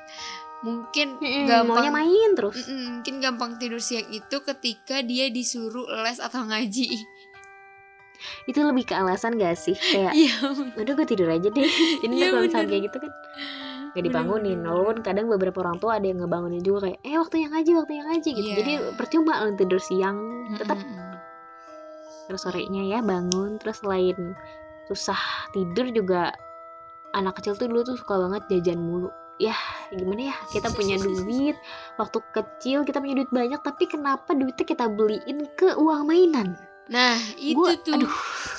Mungkin 0.60 1.16
Mm-mm, 1.16 1.44
gampang 1.46 1.88
maunya 1.88 1.92
main 1.94 2.30
terus. 2.36 2.56
Mm-mm, 2.60 3.00
mungkin 3.00 3.14
gampang 3.18 3.50
tidur 3.56 3.80
siang 3.80 4.04
itu 4.08 4.36
ketika 4.40 5.00
dia 5.00 5.28
disuruh 5.28 5.88
les 6.04 6.20
atau 6.20 6.44
ngaji. 6.44 6.88
itu 8.50 8.60
lebih 8.60 8.84
ke 8.84 8.92
alasan 8.92 9.40
gak 9.40 9.56
sih? 9.56 9.72
Kayak 9.72 10.12
Iya. 10.12 10.34
udah 10.76 10.92
gue 10.92 11.06
tidur 11.08 11.28
aja 11.28 11.48
deh. 11.48 11.64
Jadi 12.04 12.14
Iya, 12.14 12.26
kalau 12.28 12.42
misalnya 12.44 12.68
kayak 12.68 12.84
gitu 12.86 12.96
kan 13.00 13.12
gak 13.90 14.04
dibangunin. 14.04 14.60
walaupun 14.62 15.00
kadang 15.00 15.26
beberapa 15.26 15.64
orang 15.64 15.80
tua 15.80 15.98
ada 15.98 16.06
yang 16.06 16.20
ngebangunin 16.20 16.60
juga 16.60 16.86
kayak 16.86 16.98
eh 17.02 17.16
waktu 17.16 17.36
yang 17.40 17.50
ngaji 17.50 17.70
waktu 17.74 17.92
yang 17.96 18.06
ngaji 18.06 18.28
gitu. 18.30 18.46
Iya. 18.46 18.56
jadi 18.60 18.72
percuma 18.94 19.32
lo 19.40 19.50
tidur 19.54 19.80
siang. 19.80 20.16
Tetap 20.54 20.76
Mm-mm. 20.76 21.10
terus 22.26 22.40
sorenya 22.44 22.82
ya 22.86 22.98
bangun. 23.00 23.56
Terus 23.56 23.80
selain 23.80 24.36
susah 24.86 25.18
tidur 25.50 25.88
juga 25.88 26.30
anak 27.10 27.40
kecil 27.40 27.56
tuh 27.56 27.66
dulu 27.66 27.82
tuh 27.82 27.96
suka 27.96 28.14
banget 28.20 28.42
jajan 28.48 28.78
mulu 28.78 29.08
ya 29.40 29.56
gimana 29.90 30.28
ya? 30.28 30.36
Kita 30.52 30.68
punya 30.70 31.00
duit. 31.00 31.56
Waktu 31.96 32.18
kecil 32.30 32.84
kita 32.84 33.00
punya 33.00 33.16
duit 33.16 33.32
banyak 33.32 33.58
tapi 33.58 33.88
kenapa 33.88 34.36
duitnya 34.36 34.62
kita 34.62 34.84
beliin 34.86 35.48
ke 35.56 35.72
uang 35.74 36.04
mainan? 36.04 36.54
Nah, 36.90 37.14
itu 37.38 37.54
Gua- 37.54 37.78
tuh. 37.78 37.94
aduh 37.94 38.10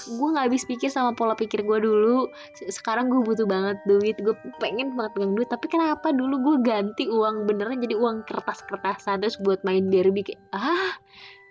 gue 0.07 0.27
nggak 0.31 0.45
habis 0.47 0.63
pikir 0.63 0.87
sama 0.87 1.11
pola 1.11 1.35
pikir 1.35 1.61
gue 1.61 1.77
dulu. 1.77 2.31
Se- 2.55 2.71
sekarang 2.71 3.11
gue 3.11 3.19
butuh 3.21 3.43
banget 3.43 3.75
duit. 3.83 4.15
Gue 4.17 4.33
pengen 4.57 4.95
banget 4.95 5.11
pegang 5.13 5.35
duit 5.35 5.45
tapi 5.45 5.67
kenapa 5.67 6.09
dulu 6.09 6.39
gue 6.39 6.55
ganti 6.63 7.05
uang 7.05 7.43
beneran 7.43 7.77
jadi 7.77 7.93
uang 7.93 8.23
kertas 8.23 8.63
kertasan 8.63 9.19
terus 9.19 9.35
buat 9.37 9.59
main 9.61 9.91
Barbie 9.91 10.23
kayak 10.23 10.41
ah 10.55 10.95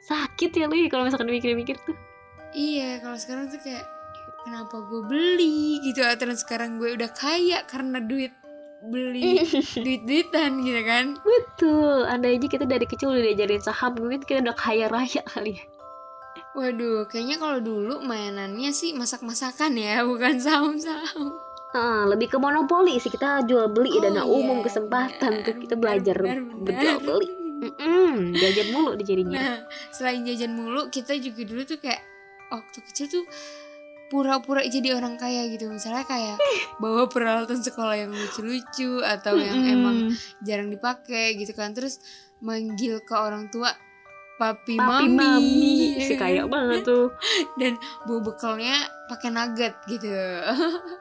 sakit 0.00 0.50
ya 0.50 0.64
lu 0.66 0.74
ya 0.74 0.88
kalau 0.88 1.04
misalkan 1.04 1.28
mikir-mikir 1.28 1.76
tuh. 1.84 1.92
Iya, 2.50 2.98
kalau 2.98 3.14
sekarang 3.14 3.46
tuh 3.46 3.60
kayak 3.60 3.84
kenapa 4.42 4.80
gue 4.80 5.00
beli? 5.04 5.84
Gitu 5.84 6.00
terus 6.16 6.40
sekarang 6.40 6.80
gue 6.80 6.96
udah 6.96 7.12
kaya 7.12 7.60
karena 7.68 8.00
duit 8.00 8.32
beli 8.88 9.44
duit-duitan 9.84 10.64
gitu 10.64 10.82
kan. 10.88 11.06
betul. 11.20 12.08
Anda 12.08 12.32
aja 12.32 12.46
kita 12.48 12.64
dari 12.64 12.88
kecil 12.88 13.12
udah 13.12 13.22
diajarin 13.22 13.60
saham 13.60 13.92
mungkin 13.98 14.24
kita 14.24 14.40
udah 14.40 14.56
kaya 14.56 14.86
raya 14.88 15.20
kali 15.28 15.60
ya. 15.60 15.64
Waduh, 16.50 17.06
kayaknya 17.06 17.38
kalau 17.38 17.62
dulu 17.62 18.02
mainannya 18.02 18.74
sih 18.74 18.90
masak-masakan 18.96 19.70
ya, 19.78 20.02
bukan 20.02 20.34
saham-saham. 20.42 21.30
Ah, 21.70 22.02
lebih 22.10 22.26
ke 22.26 22.38
monopoli 22.42 22.98
sih. 22.98 23.06
Kita 23.06 23.46
jual 23.46 23.70
beli 23.70 23.94
Oh, 23.94 24.02
dana 24.02 24.22
umum 24.26 24.58
iya, 24.58 24.66
kesempatan 24.66 25.32
tuh 25.46 25.54
benar, 25.54 25.62
kita 25.62 25.74
belajar 25.78 26.16
berjual 26.58 26.98
beli. 26.98 27.28
Mm-mm, 27.60 28.32
jajan 28.40 28.72
mulu 28.72 28.96
di 28.96 29.04
jadinya 29.04 29.36
Nah, 29.36 29.56
selain 29.92 30.24
jajan 30.24 30.56
mulu, 30.56 30.88
kita 30.88 31.12
juga 31.20 31.44
dulu 31.44 31.62
tuh 31.68 31.76
kayak 31.76 32.00
waktu 32.50 32.78
kecil 32.88 33.06
tuh 33.06 33.24
pura-pura 34.10 34.66
jadi 34.66 34.98
orang 34.98 35.14
kaya 35.16 35.46
gitu. 35.48 35.70
Misalnya 35.70 36.02
kayak 36.04 36.36
bawa 36.82 37.06
peralatan 37.06 37.62
sekolah 37.62 37.94
yang 37.94 38.10
lucu-lucu 38.10 39.00
atau 39.06 39.38
yang 39.38 39.62
Mm-mm. 39.62 39.74
emang 39.78 39.96
jarang 40.42 40.68
dipakai 40.68 41.38
gitu 41.38 41.54
kan. 41.54 41.70
Terus 41.72 42.02
manggil 42.42 42.98
ke 43.06 43.14
orang 43.14 43.48
tua 43.48 43.70
papi, 44.40 44.80
papi 44.80 45.06
mami, 45.06 45.16
mami 45.16 45.74
ya 46.00 46.08
si 46.10 46.14
kan? 46.16 46.20
kaya 46.26 46.42
banget 46.48 46.80
tuh 46.88 47.12
dan 47.60 47.76
bawa 48.08 48.20
bekalnya 48.24 48.74
pakai 49.06 49.30
nugget 49.30 49.78
gitu. 49.86 50.10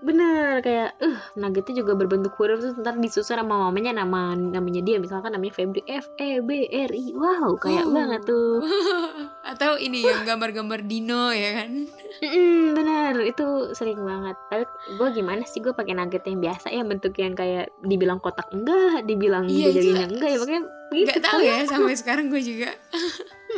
bener 0.00 0.60
kayak 0.60 0.96
eh 0.98 1.16
nuggetnya 1.34 1.74
juga 1.78 1.92
berbentuk 1.94 2.32
huruf 2.34 2.58
terus 2.58 2.72
ntar 2.74 2.96
disusun 2.96 3.36
sama 3.36 3.68
mamanya 3.68 3.92
nama 3.94 4.32
namanya 4.32 4.80
dia 4.80 4.96
misalkan 4.96 5.30
namanya 5.30 5.52
Febri 5.52 5.84
F 5.84 6.08
E 6.16 6.40
B 6.40 6.50
R 6.64 6.88
I 6.88 7.12
wow 7.12 7.52
kayak 7.54 7.84
Oh. 7.84 7.92
banget 7.92 8.24
tuh 8.24 8.64
Atau 9.50 9.76
ini 9.76 10.00
yang 10.00 10.24
gambar-gambar 10.28 10.80
dino 10.82 11.28
ya 11.28 11.50
kan? 11.58 11.84
Mm, 12.18 12.72
bener 12.72 13.14
itu 13.22 13.44
sering 13.70 14.00
banget 14.00 14.36
tapi 14.46 14.64
gue 14.90 15.08
gimana 15.12 15.42
sih 15.42 15.58
gue 15.58 15.70
pakai 15.70 15.92
nugget 15.92 16.24
yang 16.24 16.40
biasa 16.40 16.68
ya 16.68 16.80
bentuk 16.80 17.12
yang 17.14 17.32
kayak 17.32 17.68
dibilang 17.82 18.18
kotak 18.18 18.48
enggak 18.50 19.04
dibilang 19.04 19.44
Iya, 19.46 19.68
itu- 19.70 19.96
enggak 20.08 20.28
ya 20.28 20.38
makanya 20.38 20.62
begitu 20.88 21.08
Gak 21.10 21.22
tahu 21.22 21.40
ya 21.40 21.56
sampai 21.66 21.94
sekarang 22.00 22.28
gue 22.28 22.40
juga. 22.40 22.72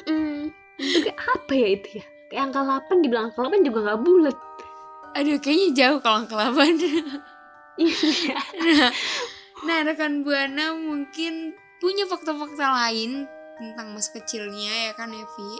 Mm-mm. 0.03 0.51
bentuknya 0.75 1.15
apa 1.15 1.53
ya 1.53 1.69
itu 1.71 1.89
ya 1.95 2.05
kayak 2.27 2.43
angka 2.49 2.61
8 2.89 3.05
dibilang 3.05 3.25
angka 3.29 3.41
8 3.45 3.61
juga 3.63 3.79
nggak 3.85 4.01
bulat 4.01 4.37
Aduh 5.13 5.39
kayaknya 5.41 5.69
jauh 5.77 6.01
kalau 6.01 6.25
8. 6.25 7.29
Iya. 7.73 8.37
nah, 8.69 8.91
nah 9.65 9.79
rekan 9.81 10.21
buana 10.21 10.77
mungkin 10.77 11.57
punya 11.81 12.05
fakta-fakta 12.05 12.69
lain 12.85 13.25
tentang 13.57 13.97
masa 13.97 14.13
kecilnya 14.13 14.91
ya 14.91 14.93
kan 14.93 15.09
Evi. 15.13 15.53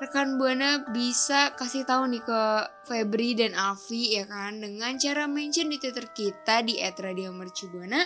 Rekan 0.00 0.40
buana 0.40 0.80
bisa 0.96 1.52
kasih 1.60 1.84
tahu 1.84 2.08
nih 2.08 2.24
ke 2.24 2.42
Febri 2.88 3.36
dan 3.36 3.52
Alfi 3.52 4.16
ya 4.16 4.24
kan 4.24 4.56
dengan 4.56 4.96
cara 4.96 5.28
mention 5.28 5.68
di 5.68 5.76
Twitter 5.76 6.08
kita 6.12 6.64
di 6.64 6.80
@radiomercubuana 6.80 8.00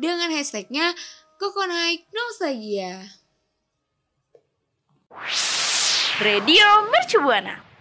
dengan 0.00 0.32
hashtagnya 0.32 0.96
Kokonaik 1.36 2.08
Nostalgia. 2.16 3.04
Radio 6.24 6.64
Mercubuana. 6.88 7.73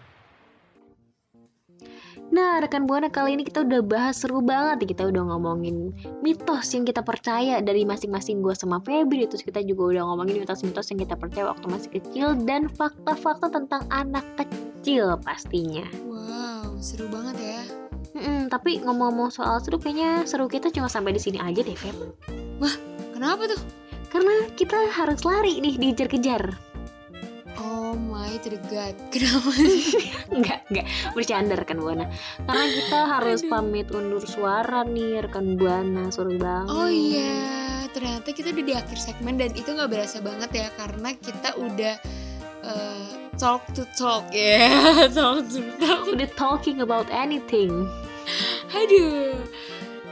Nah, 2.34 2.58
rekan 2.58 2.89
buana 2.89 3.13
kali 3.13 3.38
ini 3.38 3.46
kita 3.46 3.62
udah 3.62 3.86
bahas 3.86 4.17
seru 4.17 4.41
banget 4.41 4.82
nih. 4.82 4.89
Kita 4.98 5.06
udah 5.06 5.22
ngomongin 5.22 5.93
mitos 6.26 6.74
yang 6.74 6.82
kita 6.82 7.06
percaya 7.06 7.62
dari 7.62 7.86
masing-masing 7.86 8.41
gua 8.41 8.58
sama 8.58 8.82
Febri. 8.82 9.30
Terus 9.30 9.46
kita 9.46 9.62
juga 9.62 9.93
udah 9.93 10.04
ngomongin 10.10 10.41
mitos-mitos 10.41 10.89
yang 10.89 11.06
kita 11.06 11.13
percaya 11.13 11.54
waktu 11.54 11.65
masih 11.69 11.89
kecil 11.93 12.34
dan 12.41 12.74
fakta-fakta 12.74 13.54
tentang 13.54 13.86
anak 13.93 14.26
kecil 14.34 15.13
pastinya. 15.22 15.86
Wow, 16.10 16.74
seru 16.82 17.06
banget 17.13 17.38
ya. 17.38 17.62
Mm-mm, 18.17 18.50
tapi 18.50 18.82
ngomong-ngomong 18.82 19.30
soal 19.30 19.62
seru, 19.62 19.78
kayaknya 19.78 20.26
seru 20.26 20.50
kita 20.50 20.74
cuma 20.74 20.89
sampai 20.89 21.13
di 21.13 21.22
sini 21.22 21.38
aja 21.38 21.62
deh, 21.62 21.78
Feb. 21.78 21.98
Kenapa 23.13 23.46
tuh? 23.46 23.62
Karena 24.10 24.50
kita 24.58 24.78
harus 24.89 25.22
lari 25.22 25.62
nih, 25.62 25.78
dikejar-kejar. 25.78 26.72
Oh 28.34 28.36
my 28.36 28.41
tergat. 28.41 28.96
Kenapa? 29.13 29.50
Enggak, 30.34 30.60
enggak. 30.74 30.86
Bercanda 31.13 31.54
rekan 31.54 31.78
Buana. 31.78 32.10
Karena 32.50 32.65
kita 32.65 33.00
harus 33.13 33.46
Aduh. 33.46 33.52
pamit 33.54 33.88
undur 33.93 34.26
suara 34.26 34.82
nih 34.82 35.22
rekan 35.22 35.54
Buana. 35.54 36.10
Seru 36.10 36.41
banget. 36.41 36.74
Oh 36.74 36.89
iya, 36.89 37.86
ternyata 37.93 38.34
kita 38.34 38.50
udah 38.50 38.65
di 38.65 38.74
akhir 38.74 38.98
segmen 38.98 39.38
dan 39.38 39.54
itu 39.54 39.69
nggak 39.69 39.86
berasa 39.86 40.17
banget 40.17 40.50
ya 40.50 40.67
karena 40.82 41.13
kita 41.13 41.50
udah 41.62 41.96
eh, 42.65 43.10
talk 43.38 43.62
to 43.78 43.86
talk 43.93 44.26
ya, 44.34 44.82
talk 45.13 45.46
to 45.54 45.62
talk. 45.78 46.10
Udah 46.10 46.30
talking 46.34 46.82
about 46.82 47.06
anything. 47.13 47.86
Aduh, 48.74 49.38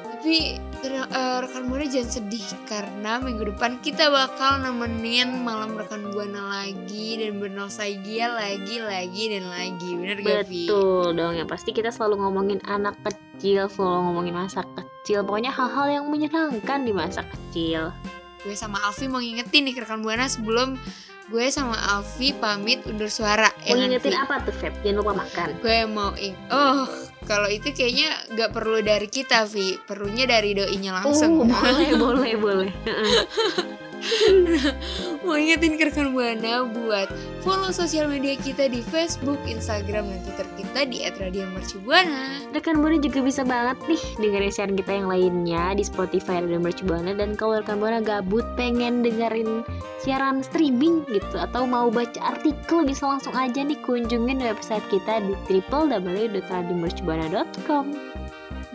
tapi 0.06 0.62
eh, 0.89 1.38
rekan 1.46 1.70
buana 1.70 1.86
jangan 1.86 2.10
sedih 2.10 2.48
karena 2.65 3.22
minggu 3.22 3.54
depan 3.54 3.78
kita 3.86 4.10
bakal 4.10 4.58
nemenin 4.58 5.46
malam 5.46 5.78
rekan 5.78 6.10
buana 6.10 6.62
lagi 6.62 7.22
dan 7.22 7.38
bernostalgia 7.38 8.34
lagi, 8.34 8.82
lagi 8.82 9.24
dan 9.38 9.46
lagi, 9.46 9.89
bener 9.94 10.17
gak 10.26 10.50
Vi? 10.50 10.65
Betul 10.65 11.13
dong 11.13 11.38
ya 11.38 11.46
pasti 11.46 11.70
kita 11.70 11.94
selalu 11.94 12.26
ngomongin 12.26 12.60
anak 12.65 12.98
kecil, 13.06 13.70
selalu 13.70 14.00
ngomongin 14.10 14.34
masa 14.34 14.65
kecil. 14.74 15.22
Pokoknya 15.22 15.54
hal-hal 15.54 16.02
yang 16.02 16.06
menyenangkan 16.10 16.82
di 16.82 16.94
masa 16.96 17.22
kecil. 17.30 17.94
Gue 18.41 18.58
sama 18.58 18.82
Alfi 18.82 19.06
mau 19.06 19.22
ngingetin 19.22 19.70
nih 19.70 19.86
rekan 19.86 20.02
buana 20.02 20.26
sebelum 20.26 20.74
gue 21.30 21.46
sama 21.54 21.78
Alfi 21.94 22.34
pamit 22.34 22.82
undur 22.89 23.08
suara. 23.08 23.54
ya 23.62 23.78
Mau 23.78 23.78
kan, 23.78 23.86
ngingetin 23.86 24.17
apa 24.17 24.36
tuh 24.41 24.56
Feb? 24.58 24.74
Jangan 24.82 24.98
lupa 24.98 25.13
makan. 25.13 25.48
gue 25.62 25.80
mau 25.86 26.12
ing 26.17 26.34
oh 26.50 27.11
kalau 27.32 27.48
itu 27.48 27.72
kayaknya 27.72 28.12
nggak 28.36 28.52
perlu 28.52 28.84
dari 28.84 29.08
kita 29.08 29.48
Vi 29.48 29.80
perlunya 29.80 30.28
dari 30.28 30.52
doinya 30.52 31.00
langsung 31.00 31.39
Oh, 31.39 31.48
boleh, 31.48 31.89
boleh, 31.96 32.34
boleh. 32.36 32.72
Mau 35.26 35.38
ingetin 35.38 35.78
ke 35.78 35.86
rekan 35.90 36.14
buana 36.14 36.66
buat 36.66 37.10
follow 37.46 37.70
sosial 37.70 38.10
media 38.10 38.34
kita 38.38 38.70
di 38.70 38.82
Facebook, 38.82 39.38
Instagram, 39.46 40.10
dan 40.10 40.20
Twitter 40.26 40.48
kita 40.58 40.86
di 40.90 41.06
@radiomercubuana. 41.06 42.50
Rekan 42.54 42.82
Buana 42.82 42.98
juga 42.98 43.22
bisa 43.22 43.44
banget 43.46 43.78
nih 43.86 44.02
dengerin 44.18 44.52
siaran 44.52 44.76
kita 44.78 44.94
yang 44.98 45.08
lainnya 45.10 45.74
di 45.78 45.84
Spotify 45.86 46.42
dan 46.42 46.62
Mercu 46.62 46.86
Buana 46.86 47.14
dan 47.14 47.36
kalau 47.38 47.62
rekan 47.62 47.80
Buana 47.80 48.02
gabut 48.02 48.46
pengen 48.58 49.04
dengerin 49.06 49.64
siaran 50.02 50.42
streaming 50.42 51.06
gitu 51.14 51.38
atau 51.38 51.70
mau 51.70 51.94
baca 51.94 52.18
artikel 52.22 52.86
bisa 52.86 53.06
langsung 53.06 53.34
aja 53.38 53.62
nih 53.62 53.78
kunjungin 53.86 54.42
website 54.42 54.84
kita 54.90 55.22
di 55.22 55.38
www.radiomercubuana.com. 55.70 57.86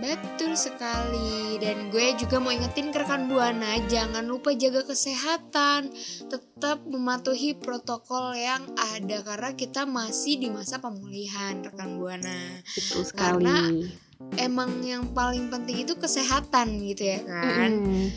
Betul 0.06 0.54
sekali 0.54 1.58
Dan 1.58 1.90
gue 1.90 2.14
juga 2.14 2.38
mau 2.38 2.54
ingetin 2.54 2.94
ke 2.94 3.02
rekan 3.02 3.26
Buana 3.26 3.74
Jangan 3.90 4.22
lupa 4.22 4.54
jaga 4.54 4.86
kesehatan 4.86 5.90
Tetap 6.30 6.86
mematuhi 6.86 7.58
protokol 7.58 8.38
yang 8.38 8.62
ada 8.78 9.26
Karena 9.26 9.50
kita 9.58 9.82
masih 9.82 10.38
di 10.38 10.48
masa 10.54 10.78
pemulihan 10.78 11.58
rekan 11.66 11.98
Buana 11.98 12.62
Betul 12.70 13.02
Karena 13.10 13.66
sekali. 13.66 13.90
emang 14.38 14.80
yang 14.80 15.12
paling 15.12 15.52
penting 15.52 15.84
itu 15.84 15.92
kesehatan 15.92 16.80
gitu 16.80 17.04
ya 17.04 17.20
kan. 17.28 17.68
Mm-mm. 17.84 18.08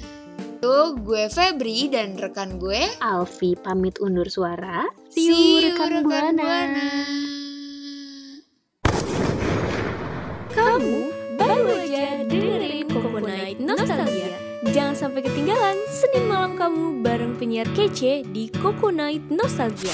Tuh 0.60 0.96
gue 0.96 1.32
Febri 1.32 1.88
dan 1.88 2.20
rekan 2.20 2.60
gue. 2.60 2.84
Alfi 3.00 3.56
pamit 3.56 3.96
undur 4.04 4.28
suara. 4.28 4.84
See 5.08 5.32
you, 5.32 5.72
rekan, 5.72 6.04
Buana. 6.04 6.68
Kamu 10.52 11.19
baru 11.50 11.74
aja 11.82 12.22
dengerin 12.30 12.86
Night 13.26 13.58
Nostalgia. 13.58 14.38
Jangan 14.70 14.94
sampai 14.94 15.26
ketinggalan 15.26 15.78
Senin 15.90 16.30
malam 16.30 16.54
kamu 16.54 17.02
bareng 17.02 17.34
penyiar 17.42 17.66
kece 17.74 18.22
di 18.30 18.54
Coco 18.54 18.94
Night 18.94 19.26
Nostalgia. 19.34 19.94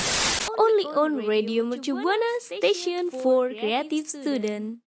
Only 0.59 0.87
on 0.91 1.23
Radio 1.23 1.63
Mercu 1.63 1.95
Station 2.43 3.07
for 3.07 3.55
Creative 3.55 4.03
Student. 4.03 4.84